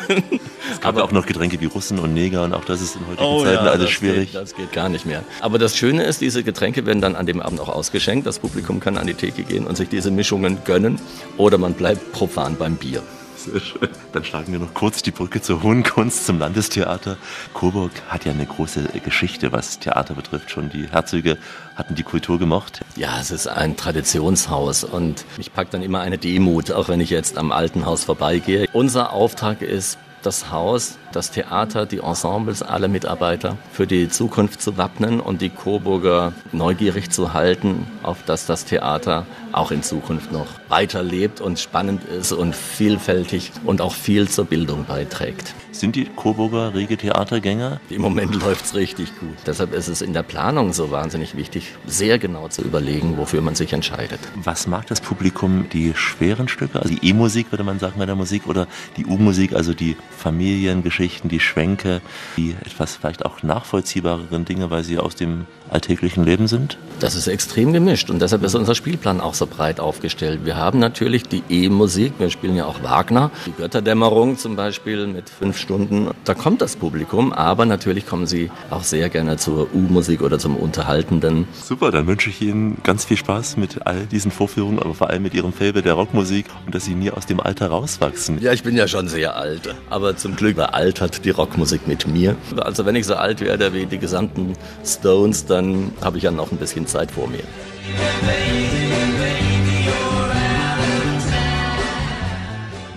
[0.71, 3.05] Es gab aber auch noch Getränke wie Russen und Neger und auch das ist in
[3.07, 4.31] heutigen oh, Zeiten ja, alles schwierig.
[4.31, 5.25] Geht, das geht gar nicht mehr.
[5.41, 8.25] Aber das Schöne ist, diese Getränke werden dann an dem Abend auch ausgeschenkt.
[8.25, 10.97] Das Publikum kann an die Theke gehen und sich diese Mischungen gönnen
[11.35, 13.03] oder man bleibt profan beim Bier.
[13.45, 13.89] Sehr schön.
[14.11, 17.17] Dann schlagen wir noch kurz die Brücke zur Hohen Kunst, zum Landestheater.
[17.55, 20.51] Coburg hat ja eine große Geschichte, was Theater betrifft.
[20.51, 21.37] Schon die Herzöge
[21.75, 22.81] hatten die Kultur gemocht.
[22.95, 27.09] Ja, es ist ein Traditionshaus und ich packe dann immer eine Demut, auch wenn ich
[27.09, 28.67] jetzt am alten Haus vorbeigehe.
[28.73, 34.77] Unser Auftrag ist, das Haus, das Theater, die Ensembles, alle Mitarbeiter für die Zukunft zu
[34.77, 40.47] wappnen und die Coburger neugierig zu halten, auf dass das Theater auch in Zukunft noch
[40.69, 45.53] weiterlebt und spannend ist und vielfältig und auch viel zur Bildung beiträgt.
[45.71, 47.79] Sind die Coburger rege Theatergänger?
[47.89, 49.35] Im Moment läuft es richtig gut.
[49.45, 53.55] Deshalb ist es in der Planung so wahnsinnig wichtig, sehr genau zu überlegen, wofür man
[53.55, 54.19] sich entscheidet.
[54.35, 55.67] Was mag das Publikum?
[55.71, 59.53] Die schweren Stücke, also die E-Musik, würde man sagen bei der Musik, oder die U-Musik,
[59.53, 62.01] also die Familiengeschichten, die Schwänke,
[62.37, 66.77] die etwas vielleicht auch nachvollziehbareren Dinge, weil sie aus dem alltäglichen Leben sind?
[66.99, 70.41] Das ist extrem gemischt und deshalb ist unser Spielplan auch so breit aufgestellt.
[70.43, 75.31] Wir haben natürlich die E-Musik, wir spielen ja auch Wagner, die Götterdämmerung zum Beispiel mit
[75.31, 76.11] fünf Stunden.
[76.25, 80.55] Da kommt das Publikum, aber natürlich kommen sie auch sehr gerne zur U-Musik oder zum
[80.55, 81.47] Unterhaltenden.
[81.59, 85.23] Super, dann wünsche ich Ihnen ganz viel Spaß mit all diesen Vorführungen, aber vor allem
[85.23, 88.39] mit Ihrem Fable der Rockmusik und dass Sie nie aus dem Alter rauswachsen.
[88.41, 92.35] Ja, ich bin ja schon sehr alt, aber zum Glück bealtert die Rockmusik mit mir.
[92.57, 94.53] Also wenn ich so alt werde wie die gesamten
[94.85, 97.43] Stones, dann habe ich ja noch ein bisschen Zeit vor mir.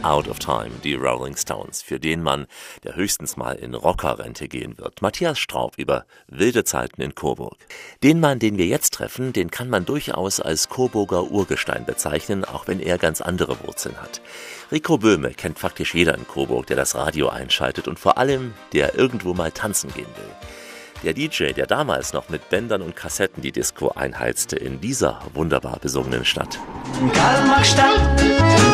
[0.04, 2.46] Out of Time, die Rolling Stones, für den Mann,
[2.82, 5.00] der höchstens mal in Rockerrente gehen wird.
[5.00, 7.56] Matthias Straub über wilde Zeiten in Coburg.
[8.02, 12.68] Den Mann, den wir jetzt treffen, den kann man durchaus als Coburger Urgestein bezeichnen, auch
[12.68, 14.20] wenn er ganz andere Wurzeln hat.
[14.70, 18.96] Rico Böhme kennt faktisch jeder in Coburg, der das Radio einschaltet und vor allem, der
[18.96, 20.63] irgendwo mal tanzen gehen will.
[21.04, 25.78] Der DJ, der damals noch mit Bändern und Kassetten die Disco einheizte in dieser wunderbar
[25.78, 26.58] besungenen Stadt.
[27.12, 28.00] Kalmarkstadt,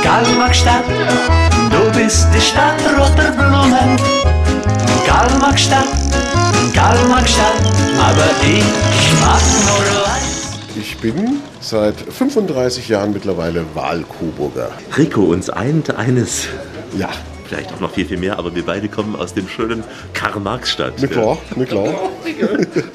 [0.01, 0.85] Kalmarkstadt,
[1.71, 3.97] du bist die Stadt roter Blumen.
[5.05, 5.89] Kalmarkstadt,
[7.99, 10.81] aber ich mag nur.
[10.81, 14.71] Ich bin seit 35 Jahren mittlerweile Wahlkoburger.
[14.97, 16.47] Rico, uns eint eines.
[16.97, 17.11] Ja.
[17.51, 19.83] Vielleicht auch noch viel, viel mehr, aber wir beide kommen aus dem schönen
[20.15, 20.93] Karl-Marx-Stadt.
[21.01, 21.89] Na klar, na klar.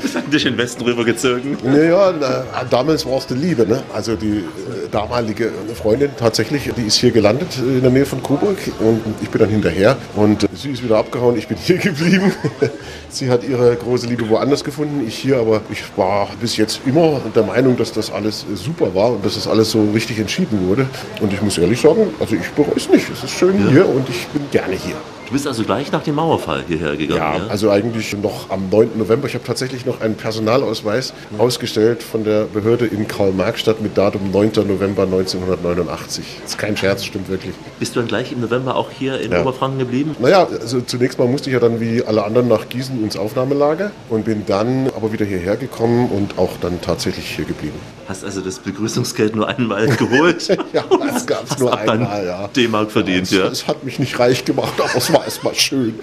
[0.01, 1.57] Bist du dich in den Westen rübergezogen?
[1.61, 3.67] Naja, na, damals war es die Liebe.
[3.67, 3.83] Ne?
[3.93, 8.57] Also die äh, damalige Freundin tatsächlich, die ist hier gelandet in der Nähe von Coburg
[8.79, 12.31] und ich bin dann hinterher und äh, sie ist wieder abgehauen, ich bin hier geblieben.
[13.09, 17.19] sie hat ihre große Liebe woanders gefunden, ich hier, aber ich war bis jetzt immer
[17.35, 20.65] der Meinung, dass das alles äh, super war und dass das alles so richtig entschieden
[20.69, 20.85] wurde.
[21.19, 23.09] Und ich muss ehrlich sagen, also ich bereue es nicht.
[23.11, 23.69] Es ist schön Ja.
[23.69, 25.14] hier und ich bin gerne hier.
[25.25, 27.19] Du bist also gleich nach dem Mauerfall hierher gegangen.
[27.19, 28.91] Ja, Ja, also eigentlich noch am 9.
[28.97, 29.27] November.
[29.27, 34.51] Ich habe tatsächlich noch einen Personalausweis ausgestellt von der Behörde in Karl-Marx-Stadt mit Datum 9.
[34.67, 36.23] November 1989.
[36.43, 37.53] Das ist kein Scherz, stimmt wirklich.
[37.79, 39.41] Bist du dann gleich im November auch hier in Ja.
[39.41, 40.15] Oberfranken geblieben?
[40.19, 43.91] Naja, also zunächst mal musste ich ja dann wie alle anderen nach Gießen ins Aufnahmelager
[44.09, 47.79] und bin dann aber wieder hierher gekommen und auch dann tatsächlich hier geblieben.
[48.07, 50.47] Hast also das Begrüßungsgeld nur einmal geholt?
[50.73, 52.47] ja, das gab es nur einmal, ja.
[52.55, 53.47] D-Mark verdient, ja.
[53.47, 55.99] Es hat mich nicht reich gemacht, aber es war erstmal schön.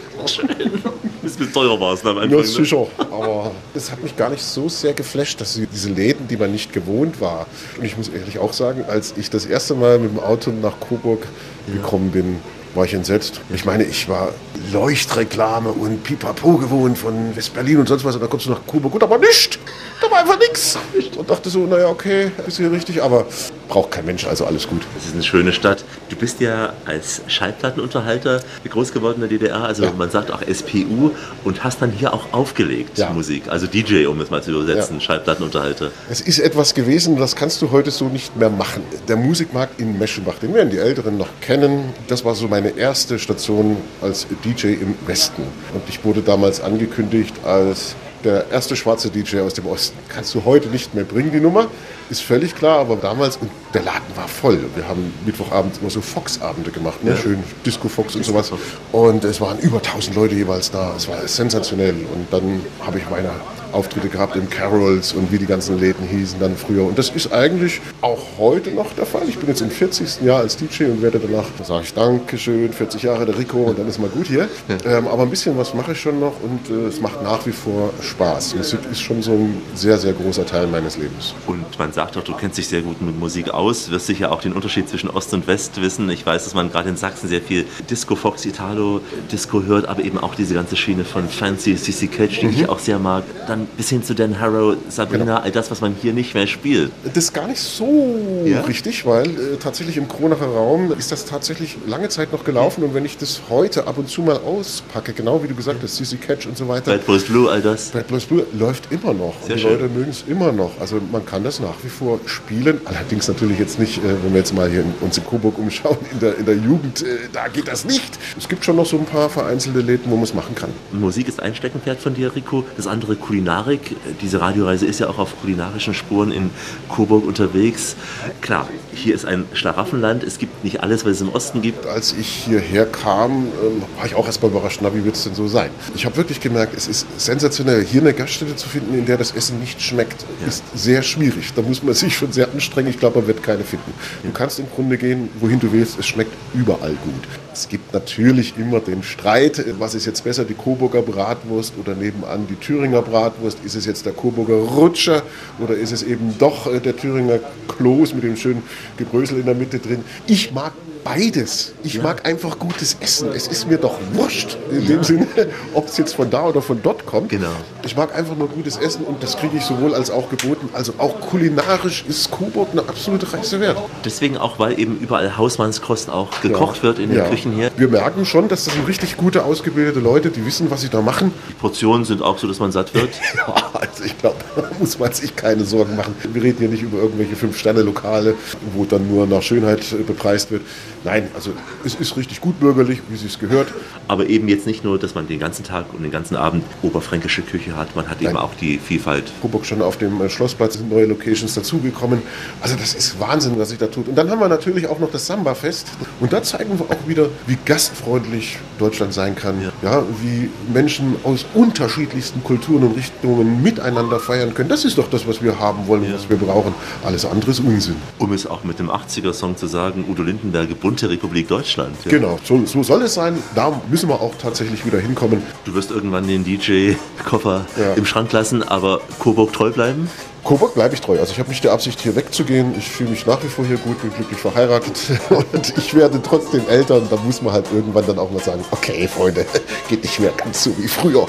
[1.23, 2.31] Ist mit teurer war es am Anfang.
[2.31, 2.45] Ja, ne?
[2.45, 2.87] sicher.
[2.99, 6.73] Aber das hat mich gar nicht so sehr geflasht, dass diese Läden, die man nicht
[6.73, 7.47] gewohnt war.
[7.79, 10.81] Und ich muss ehrlich auch sagen, als ich das erste Mal mit dem Auto nach
[10.81, 11.27] Coburg
[11.73, 12.39] gekommen bin,
[12.75, 13.41] war ich entsetzt.
[13.53, 14.33] Ich meine, ich war
[14.73, 18.15] Leuchtreklame und Pipapo gewohnt von West-Berlin und sonst was.
[18.15, 18.93] Und dann kommst du nach Coburg.
[18.93, 19.59] Gut, aber nicht.
[20.01, 20.79] Da war einfach nichts.
[21.17, 23.03] Und dachte so, naja, okay, ist hier richtig.
[23.03, 23.27] Aber
[23.69, 24.83] braucht kein Mensch, also alles gut.
[24.95, 25.85] Das ist eine schöne Stadt.
[26.11, 31.11] Du bist ja als Schallplattenunterhalter groß geworden in der DDR, also man sagt auch SPU
[31.45, 35.91] und hast dann hier auch aufgelegt Musik, also DJ, um es mal zu übersetzen, Schallplattenunterhalter.
[36.11, 38.83] Es ist etwas gewesen, das kannst du heute so nicht mehr machen.
[39.09, 41.93] Der Musikmarkt in Meschenbach, den werden die Älteren noch kennen.
[42.09, 45.43] Das war so meine erste Station als DJ im Westen.
[45.75, 49.99] Und ich wurde damals angekündigt als der erste schwarze DJ aus dem Osten.
[50.09, 51.67] Kannst du heute nicht mehr bringen, die Nummer.
[52.11, 54.59] Ist völlig klar, aber damals, und der Laden war voll.
[54.75, 57.13] Wir haben Mittwochabend immer so Fox-Abende gemacht, ne?
[57.13, 57.17] Ja.
[57.17, 58.53] schön Disco-Fox und sowas.
[58.93, 60.95] Und es waren über 1000 Leute jeweils da.
[60.97, 61.95] Es war sensationell.
[62.15, 63.31] Und dann habe ich meine
[63.73, 66.85] Auftritte gehabt im Carols und wie die ganzen Läden hießen dann früher.
[66.85, 69.23] Und das ist eigentlich auch heute noch der Fall.
[69.29, 70.23] Ich bin jetzt im 40.
[70.23, 73.79] Jahr als DJ und werde danach, da sage ich Dankeschön, 40 Jahre der Rico und
[73.79, 74.49] dann ist mal gut hier.
[74.85, 77.53] Ähm, aber ein bisschen was mache ich schon noch und äh, es macht nach wie
[77.53, 78.57] vor Spaß.
[78.57, 81.35] Musik ist schon so ein sehr, sehr großer Teil meines Lebens.
[81.47, 84.41] Und man sagt doch, du kennst dich sehr gut mit Musik aus, wirst sicher auch
[84.41, 86.09] den Unterschied zwischen Ost und West wissen.
[86.09, 90.03] Ich weiß, dass man gerade in Sachsen sehr viel Disco, Fox, Italo, Disco hört, aber
[90.03, 92.53] eben auch diese ganze Schiene von Fancy, CC Catch, die Mhm.
[92.55, 93.25] ich auch sehr mag.
[93.47, 95.37] Dann bis hin zu Dan Harrow, Sabrina, Genau.
[95.41, 96.91] all das, was man hier nicht mehr spielt.
[97.05, 98.63] Das ist gar nicht so Ja?
[98.63, 102.95] richtig, weil äh, tatsächlich im Kronacher Raum ist das tatsächlich lange Zeit noch gelaufen und
[102.95, 106.17] wenn ich das heute ab und zu mal auspacke, genau wie du gesagt hast, CC
[106.17, 106.93] Catch und so weiter.
[106.93, 107.91] Bad Boys Blue, all das.
[107.91, 109.35] Bad Boys Blue läuft immer noch.
[109.43, 109.73] Sehr und die schön.
[109.73, 110.71] Leute mögen es immer noch.
[110.81, 112.81] Also man kann das nach wie vor spielen.
[112.85, 115.99] Allerdings natürlich jetzt nicht, äh, wenn wir jetzt mal hier in, uns in Coburg umschauen,
[116.13, 118.19] in der, in der Jugend, äh, da geht das nicht.
[118.39, 120.71] Es gibt schon noch so ein paar vereinzelte Läden, wo man es machen kann.
[120.93, 122.65] Musik ist ein Steckenpferd von dir, Rico.
[122.77, 123.97] Das andere Kulinarik.
[124.21, 126.51] Diese Radioreise ist ja auch auf kulinarischen Spuren in
[126.89, 127.97] Coburg unterwegs.
[128.41, 130.23] Klar, hier ist ein Schlaraffenland.
[130.23, 131.87] Es gibt nicht alles, was es im Osten gibt.
[131.87, 135.35] Als ich hierher kam, ähm, war ich auch erstmal überrascht, na, wie wird es denn
[135.35, 135.71] so sein?
[135.95, 139.33] Ich habe wirklich gemerkt, es ist sensationell, hier eine Gaststätte zu finden, in der das
[139.33, 141.53] Essen nicht schmeckt, ist sehr schwierig.
[141.55, 142.89] Da muss man sich schon sehr anstrengen.
[142.89, 143.95] Ich glaube, man wird keine finden.
[144.23, 147.25] Du kannst im Grunde gehen, wohin du willst, es schmeckt überall gut.
[147.51, 151.95] Es gibt natürlich immer den Streit, äh, was ist jetzt besser, die Coburger Bratwurst oder
[151.95, 153.65] nebenan die Thüringer Bratwurst?
[153.65, 155.23] Ist es jetzt der Coburger Rutscher
[155.61, 158.63] oder ist es eben doch äh, der Thüringer Kloß mit dem schönen
[158.99, 160.05] Gebrösel in der Mitte drin?
[160.27, 160.73] Ich mag
[161.05, 161.73] beides.
[161.83, 163.31] Ich mag einfach gutes Essen.
[163.35, 165.27] Es ist mir doch wurscht, in dem Sinne,
[165.75, 167.29] ob es jetzt von da oder von dort kommt.
[167.31, 167.49] Genau.
[167.85, 170.69] Ich mag einfach nur gutes Essen und das kriege ich sowohl als auch geboten.
[170.73, 173.79] Also auch kulinarisch ist Coburg eine absolute Reise wert.
[174.05, 176.83] Deswegen auch, weil eben überall Hausmannskost auch gekocht Ja.
[176.85, 177.29] wird in den Ja.
[177.29, 177.71] Küchen hier.
[177.77, 181.01] Wir merken schon, dass das sind richtig gute, ausgebildete Leute, die wissen, was sie da
[181.03, 181.33] machen.
[181.49, 183.11] Die Portionen sind auch so, dass man satt wird.
[183.35, 186.15] Ja, also ich glaube, da muss man sich keine Sorgen machen.
[186.33, 188.35] Wir reden hier nicht über irgendwelche Fünf-Sterne-Lokale,
[188.75, 190.63] wo dann nur nach Schönheit bepreist wird.
[191.05, 191.53] Nein, also
[191.85, 193.69] es ist richtig gut bürgerlich, wie es gehört.
[194.09, 197.43] Aber eben jetzt nicht nur, dass man den ganzen Tag und den ganzen Abend oberfränkische
[197.43, 198.43] Küche hat, man hat eben Nein.
[198.43, 199.33] auch die Vielfalt.
[199.41, 202.23] Coburg schon auf dem äh, Schlossplatz sind neue Locations dazugekommen.
[202.61, 204.09] Also das ist Wahnsinn, was sich da tut.
[204.09, 205.89] Und dann haben wir natürlich auch noch das Samba-Fest.
[206.21, 209.61] Und da zeigen wir auch wieder, wie gastfreundlich Deutschland sein kann.
[209.83, 210.05] Ja.
[210.23, 214.69] wie Menschen aus unterschiedlichsten Kulturen und Richtungen miteinander feiern können.
[214.69, 216.75] Das ist doch das, was wir haben wollen und was wir brauchen.
[217.05, 217.97] Alles andere ist Unsinn.
[218.19, 221.97] Um es auch mit dem 80er-Song zu sagen, Udo Lindenberg, bunte Republik Deutschland.
[222.05, 222.11] Ja.
[222.11, 223.43] Genau, so, so soll es sein.
[223.55, 225.43] Da müssen wir auch tatsächlich wieder hinkommen.
[225.65, 227.95] Du wirst irgendwann den DJ-Koffer Ja.
[227.95, 230.11] im Schrank lassen, aber Coburg treu bleiben?
[230.45, 231.19] Coburg bleibe ich treu.
[231.19, 232.75] Also ich habe nicht die Absicht, hier wegzugehen.
[232.77, 234.99] Ich fühle mich nach wie vor hier gut, bin glücklich verheiratet
[235.31, 238.63] und ich werde trotzdem älter und da muss man halt irgendwann dann auch mal sagen,
[238.71, 239.47] okay Freunde,
[239.89, 241.27] geht nicht mehr ganz so wie früher.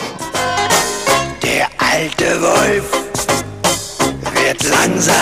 [1.41, 2.91] Der alte Wolf
[4.35, 5.13] wird langsam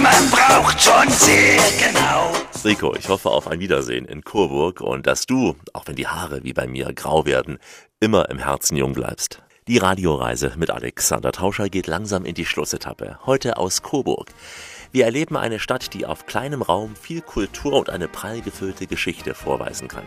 [0.00, 2.32] Man braucht, schon sehr genau.
[2.64, 6.44] Rico, ich hoffe auf ein Wiedersehen in Coburg und dass du, auch wenn die Haare
[6.44, 7.58] wie bei mir grau werden,
[7.98, 9.42] immer im Herzen jung bleibst.
[9.66, 13.18] Die Radioreise mit Alexander Tauscher geht langsam in die Schlussetappe.
[13.26, 14.30] Heute aus Coburg.
[14.92, 19.34] Wir erleben eine Stadt, die auf kleinem Raum viel Kultur und eine prall gefüllte Geschichte
[19.34, 20.04] vorweisen kann.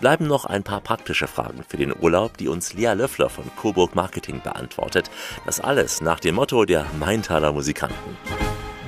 [0.00, 3.94] Bleiben noch ein paar praktische Fragen für den Urlaub, die uns Lea Löffler von Coburg
[3.94, 5.10] Marketing beantwortet.
[5.46, 8.16] Das alles nach dem Motto der Maintaler Musikanten.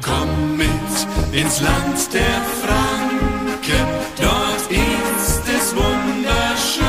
[0.02, 0.66] Komm mit
[1.32, 3.86] ins Land der Franken,
[4.20, 6.86] dort ist es wunderschön.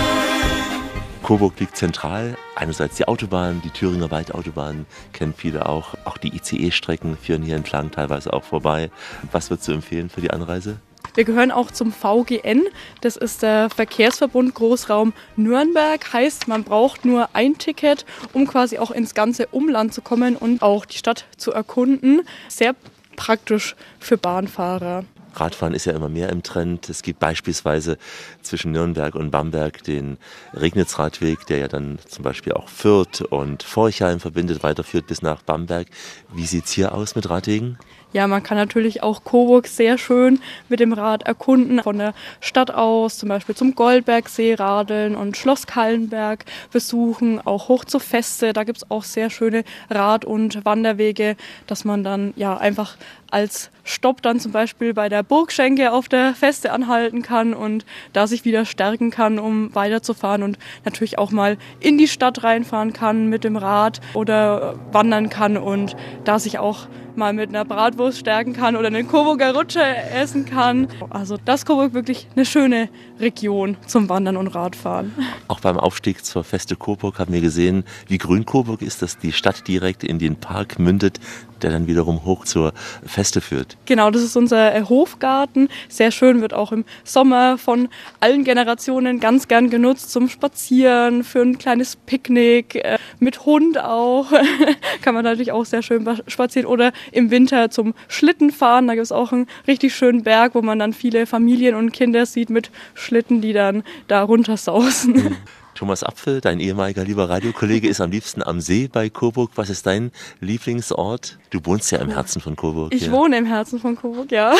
[1.23, 2.37] Coburg liegt zentral.
[2.55, 5.95] Einerseits die Autobahn, die Thüringer Waldautobahn kennen viele auch.
[6.05, 8.89] Auch die ICE-Strecken führen hier entlang teilweise auch vorbei.
[9.31, 10.77] Was würdest du empfehlen für die Anreise?
[11.17, 12.63] Wir gehören auch zum VGN.
[13.01, 16.13] Das ist der Verkehrsverbund Großraum Nürnberg.
[16.13, 20.61] Heißt, man braucht nur ein Ticket, um quasi auch ins ganze Umland zu kommen und
[20.61, 22.21] auch die Stadt zu erkunden.
[22.49, 22.75] Sehr
[23.17, 25.03] praktisch für Bahnfahrer.
[25.33, 26.89] Radfahren ist ja immer mehr im Trend.
[26.89, 27.97] Es gibt beispielsweise
[28.41, 30.17] zwischen Nürnberg und Bamberg den
[30.53, 35.87] Regnitzradweg, der ja dann zum Beispiel auch Fürth und Forchheim verbindet, weiterführt bis nach Bamberg.
[36.33, 37.77] Wie sieht's hier aus mit Radwegen?
[38.13, 40.39] Ja, man kann natürlich auch Coburg sehr schön
[40.69, 41.81] mit dem Rad erkunden.
[41.83, 47.83] Von der Stadt aus zum Beispiel zum Goldbergsee radeln und Schloss Kallenberg besuchen, auch hoch
[47.83, 48.53] zur Feste.
[48.53, 51.35] Da gibt's auch sehr schöne Rad- und Wanderwege,
[51.67, 52.95] dass man dann ja einfach
[53.31, 58.27] als Stopp dann zum Beispiel bei der Burgschenke auf der Feste anhalten kann und da
[58.27, 63.27] sich wieder stärken kann, um weiterzufahren und natürlich auch mal in die Stadt reinfahren kann
[63.27, 68.53] mit dem Rad oder wandern kann und da sich auch mal mit einer Bratwurst stärken
[68.53, 70.87] kann oder einen Coburger Rutsche essen kann.
[71.09, 75.13] Also das Coburg wirklich eine schöne Region zum Wandern und Radfahren.
[75.47, 79.31] Auch beim Aufstieg zur Feste Coburg haben wir gesehen, wie grün Coburg ist, dass die
[79.31, 81.19] Stadt direkt in den Park mündet,
[81.63, 82.73] der dann wiederum hoch zur
[83.03, 83.77] Feste führt.
[83.85, 85.69] Genau, das ist unser äh, Hofgarten.
[85.89, 87.89] Sehr schön, wird auch im Sommer von
[88.19, 94.31] allen Generationen ganz gern genutzt zum Spazieren, für ein kleines Picknick, äh, mit Hund auch.
[95.01, 96.67] Kann man natürlich auch sehr schön spazieren.
[96.67, 98.87] Oder im Winter zum Schlittenfahren.
[98.87, 102.25] Da gibt es auch einen richtig schönen Berg, wo man dann viele Familien und Kinder
[102.25, 105.13] sieht mit Schlitten, die dann da runtersausen.
[105.13, 105.37] Mhm.
[105.77, 109.51] Thomas Apfel, dein ehemaliger lieber Radiokollege, ist am liebsten am See bei Coburg.
[109.55, 110.11] Was ist dein
[110.41, 111.37] Lieblingsort?
[111.51, 112.91] Du wohnst ja im Herzen von Coburg.
[112.95, 113.11] Ich ja.
[113.11, 114.55] wohne im Herzen von Coburg, ja.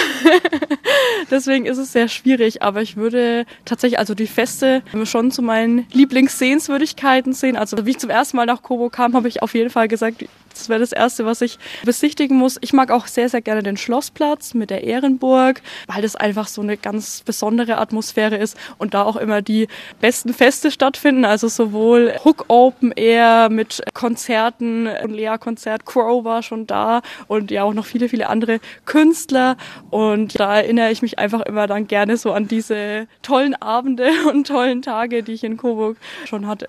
[1.32, 5.88] Deswegen ist es sehr schwierig, aber ich würde tatsächlich also die Feste schon zu meinen
[5.91, 7.57] Lieblingssehenswürdigkeiten sehen.
[7.57, 10.24] Also wie ich zum ersten Mal nach Coburg kam, habe ich auf jeden Fall gesagt,
[10.58, 12.58] das wäre das Erste, was ich besichtigen muss.
[12.62, 16.62] Ich mag auch sehr, sehr gerne den Schlossplatz mit der Ehrenburg, weil das einfach so
[16.62, 19.68] eine ganz besondere Atmosphäre ist und da auch immer die
[20.01, 21.26] besten Feste stattfinden.
[21.26, 27.64] Also sowohl Hook Open Air mit Konzerten, ein Lea-Konzert, Crow war schon da und ja
[27.64, 29.58] auch noch viele, viele andere Künstler.
[29.89, 34.47] Und da erinnere ich mich einfach immer dann gerne so an diese tollen Abende und
[34.47, 36.68] tollen Tage, die ich in Coburg schon hatte.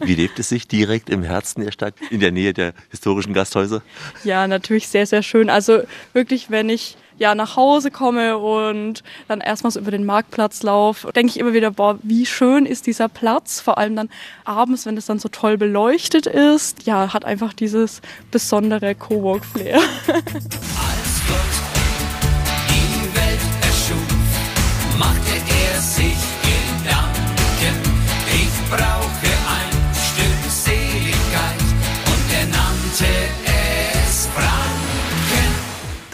[0.00, 3.82] Wie lebt es sich direkt im Herzen der Stadt, in der Nähe der historischen Gasthäuser?
[4.24, 5.50] Ja, natürlich sehr, sehr schön.
[5.50, 10.62] Also wirklich, wenn ich ja nach Hause komme und dann erstmal so über den Marktplatz
[10.62, 14.08] laufe, denke ich immer wieder, boah, wie schön ist dieser Platz, vor allem dann
[14.44, 16.86] abends, wenn es dann so toll beleuchtet ist.
[16.86, 18.00] Ja, hat einfach dieses
[18.30, 19.80] besondere Coburg-Flair.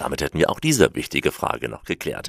[0.05, 2.29] Damit hätten wir auch diese wichtige Frage noch geklärt.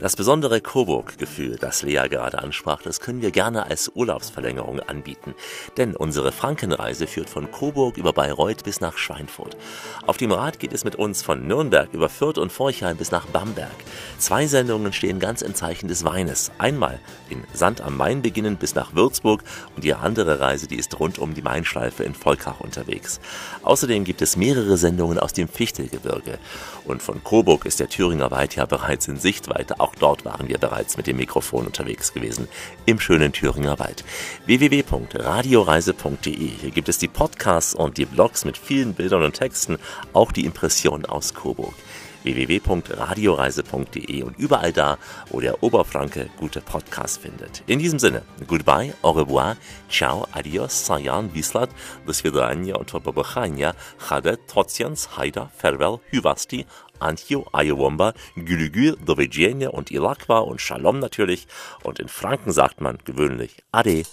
[0.00, 5.36] Das besondere Coburg-Gefühl, das Lea gerade ansprach, das können wir gerne als Urlaubsverlängerung anbieten.
[5.76, 9.56] Denn unsere Frankenreise führt von Coburg über Bayreuth bis nach Schweinfurt.
[10.04, 13.26] Auf dem Rad geht es mit uns von Nürnberg über Fürth und Forchheim bis nach
[13.26, 13.70] Bamberg.
[14.18, 16.50] Zwei Sendungen stehen ganz im Zeichen des Weines.
[16.58, 16.98] Einmal
[17.30, 19.44] in Sand am Main beginnend bis nach Würzburg
[19.76, 23.20] und die andere Reise, die ist rund um die Mainschleife in Volkach unterwegs.
[23.62, 26.38] Außerdem gibt es mehrere Sendungen aus dem Fichtelgebirge.
[26.84, 29.80] Und von von Coburg ist der Thüringer Wald ja bereits in Sichtweite.
[29.80, 32.48] Auch dort waren wir bereits mit dem Mikrofon unterwegs gewesen.
[32.86, 34.02] Im schönen Thüringer Wald.
[34.46, 36.32] www.radioreise.de.
[36.32, 39.76] Hier gibt es die Podcasts und die Blogs mit vielen Bildern und Texten.
[40.14, 41.74] Auch die Impressionen aus Coburg
[42.24, 44.98] www.radioreise.de und überall da,
[45.28, 47.62] wo der Oberfranke gute Podcasts findet.
[47.66, 49.56] In diesem Sinne, goodbye, au revoir,
[49.88, 51.70] ciao, adios, sajan, wislat,
[52.06, 56.66] do svidania und pobobachania, chade, trotziens, haida, farewell, hyvasti,
[57.02, 61.46] Antio, Ayowomba, Gülügül, Dovidzienie und Ilakwa und Shalom natürlich.
[61.82, 64.04] Und in Franken sagt man gewöhnlich Ade.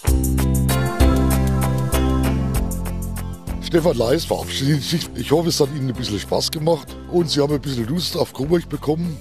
[3.62, 5.08] Stefan Leis verabschiedet sich.
[5.16, 8.18] Ich hoffe, es hat Ihnen ein bisschen Spaß gemacht und Sie haben ein bisschen Lust
[8.18, 9.16] auf Coburg bekommen.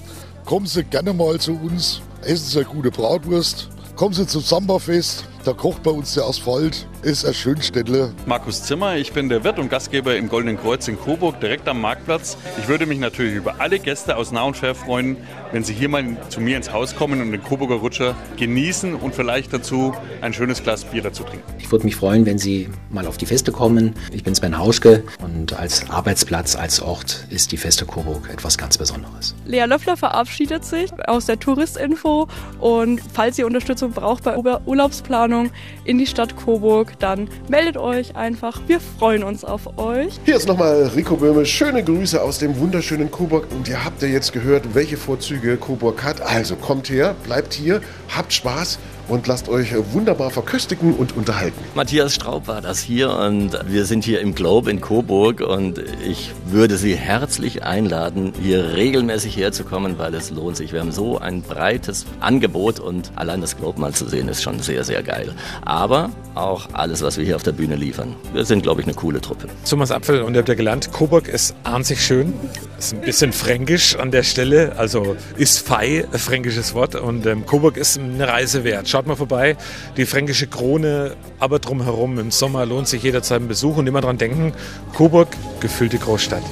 [0.46, 5.26] Kommen Sie gerne mal zu uns, essen Sie eine gute Bratwurst, kommen Sie zum Samba-Fest,
[5.49, 8.12] da kocht bei uns der Asphalt, ist ein Schönstädtle.
[8.26, 11.80] Markus Zimmer, ich bin der Wirt und Gastgeber im Goldenen Kreuz in Coburg, direkt am
[11.80, 12.36] Marktplatz.
[12.59, 15.16] Ich würde mich natürlich über alle Gäste aus nah und fern freuen,
[15.53, 19.14] wenn sie hier mal zu mir ins Haus kommen und den Coburger Rutscher genießen und
[19.14, 21.51] vielleicht dazu ein schönes Glas Bier dazu trinken.
[21.59, 23.94] Ich würde mich freuen, wenn Sie mal auf die Feste kommen.
[24.12, 28.76] Ich bin Sven Hauschke und als Arbeitsplatz, als Ort ist die Feste Coburg etwas ganz
[28.76, 29.34] Besonderes.
[29.46, 32.28] Lea Löffler verabschiedet sich aus der Touristinfo
[32.61, 35.38] und falls ihr Unterstützung braucht bei Urlaubsplanung
[35.84, 38.61] in die Stadt Coburg, dann meldet euch einfach.
[38.66, 40.18] Wir freuen uns auf euch.
[40.24, 41.47] Hier ist nochmal Rico Böhme.
[41.47, 43.47] Schöne Grüße aus dem wunderschönen Coburg.
[43.51, 46.20] Und ihr habt ja jetzt gehört, welche Vorzüge Coburg hat.
[46.20, 47.80] Also kommt her, bleibt hier,
[48.14, 48.78] habt Spaß
[49.09, 51.59] und lasst euch wunderbar verköstigen und unterhalten.
[51.74, 56.32] Matthias Straub war das hier und wir sind hier im Globe in Coburg und ich
[56.46, 60.72] würde Sie herzlich einladen, hier regelmäßig herzukommen, weil es lohnt sich.
[60.72, 64.61] Wir haben so ein breites Angebot und allein das Globe mal zu sehen ist schon
[64.61, 65.34] sehr, sehr geil.
[65.64, 68.14] Aber auch alles, was wir hier auf der Bühne liefern.
[68.32, 69.48] Wir sind, glaube ich, eine coole Truppe.
[69.68, 72.34] Thomas Apfel und ihr habt ja gelernt, Coburg ist sich schön,
[72.78, 77.76] ist ein bisschen fränkisch an der Stelle, also ist fei, fränkisches Wort und ähm, Coburg
[77.76, 78.88] ist eine Reise wert.
[78.99, 79.57] Schaut mal vorbei.
[79.96, 84.18] Die fränkische Krone, aber drumherum im Sommer lohnt sich jederzeit ein Besuch und immer dran
[84.18, 84.53] denken,
[84.92, 85.28] Coburg,
[85.61, 86.42] gefüllte Großstadt.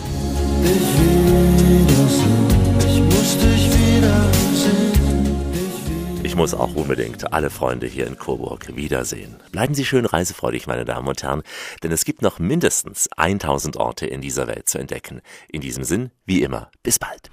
[6.23, 9.35] Ich muss auch unbedingt alle Freunde hier in Coburg wiedersehen.
[9.51, 11.43] Bleiben Sie schön reisefreudig, meine Damen und Herren,
[11.83, 15.21] denn es gibt noch mindestens 1000 Orte in dieser Welt zu entdecken.
[15.51, 17.29] In diesem Sinn, wie immer, bis bald.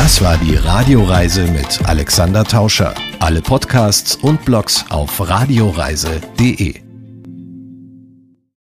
[0.00, 2.94] Das war die Radioreise mit Alexander Tauscher.
[3.18, 6.87] Alle Podcasts und Blogs auf radioreise.de.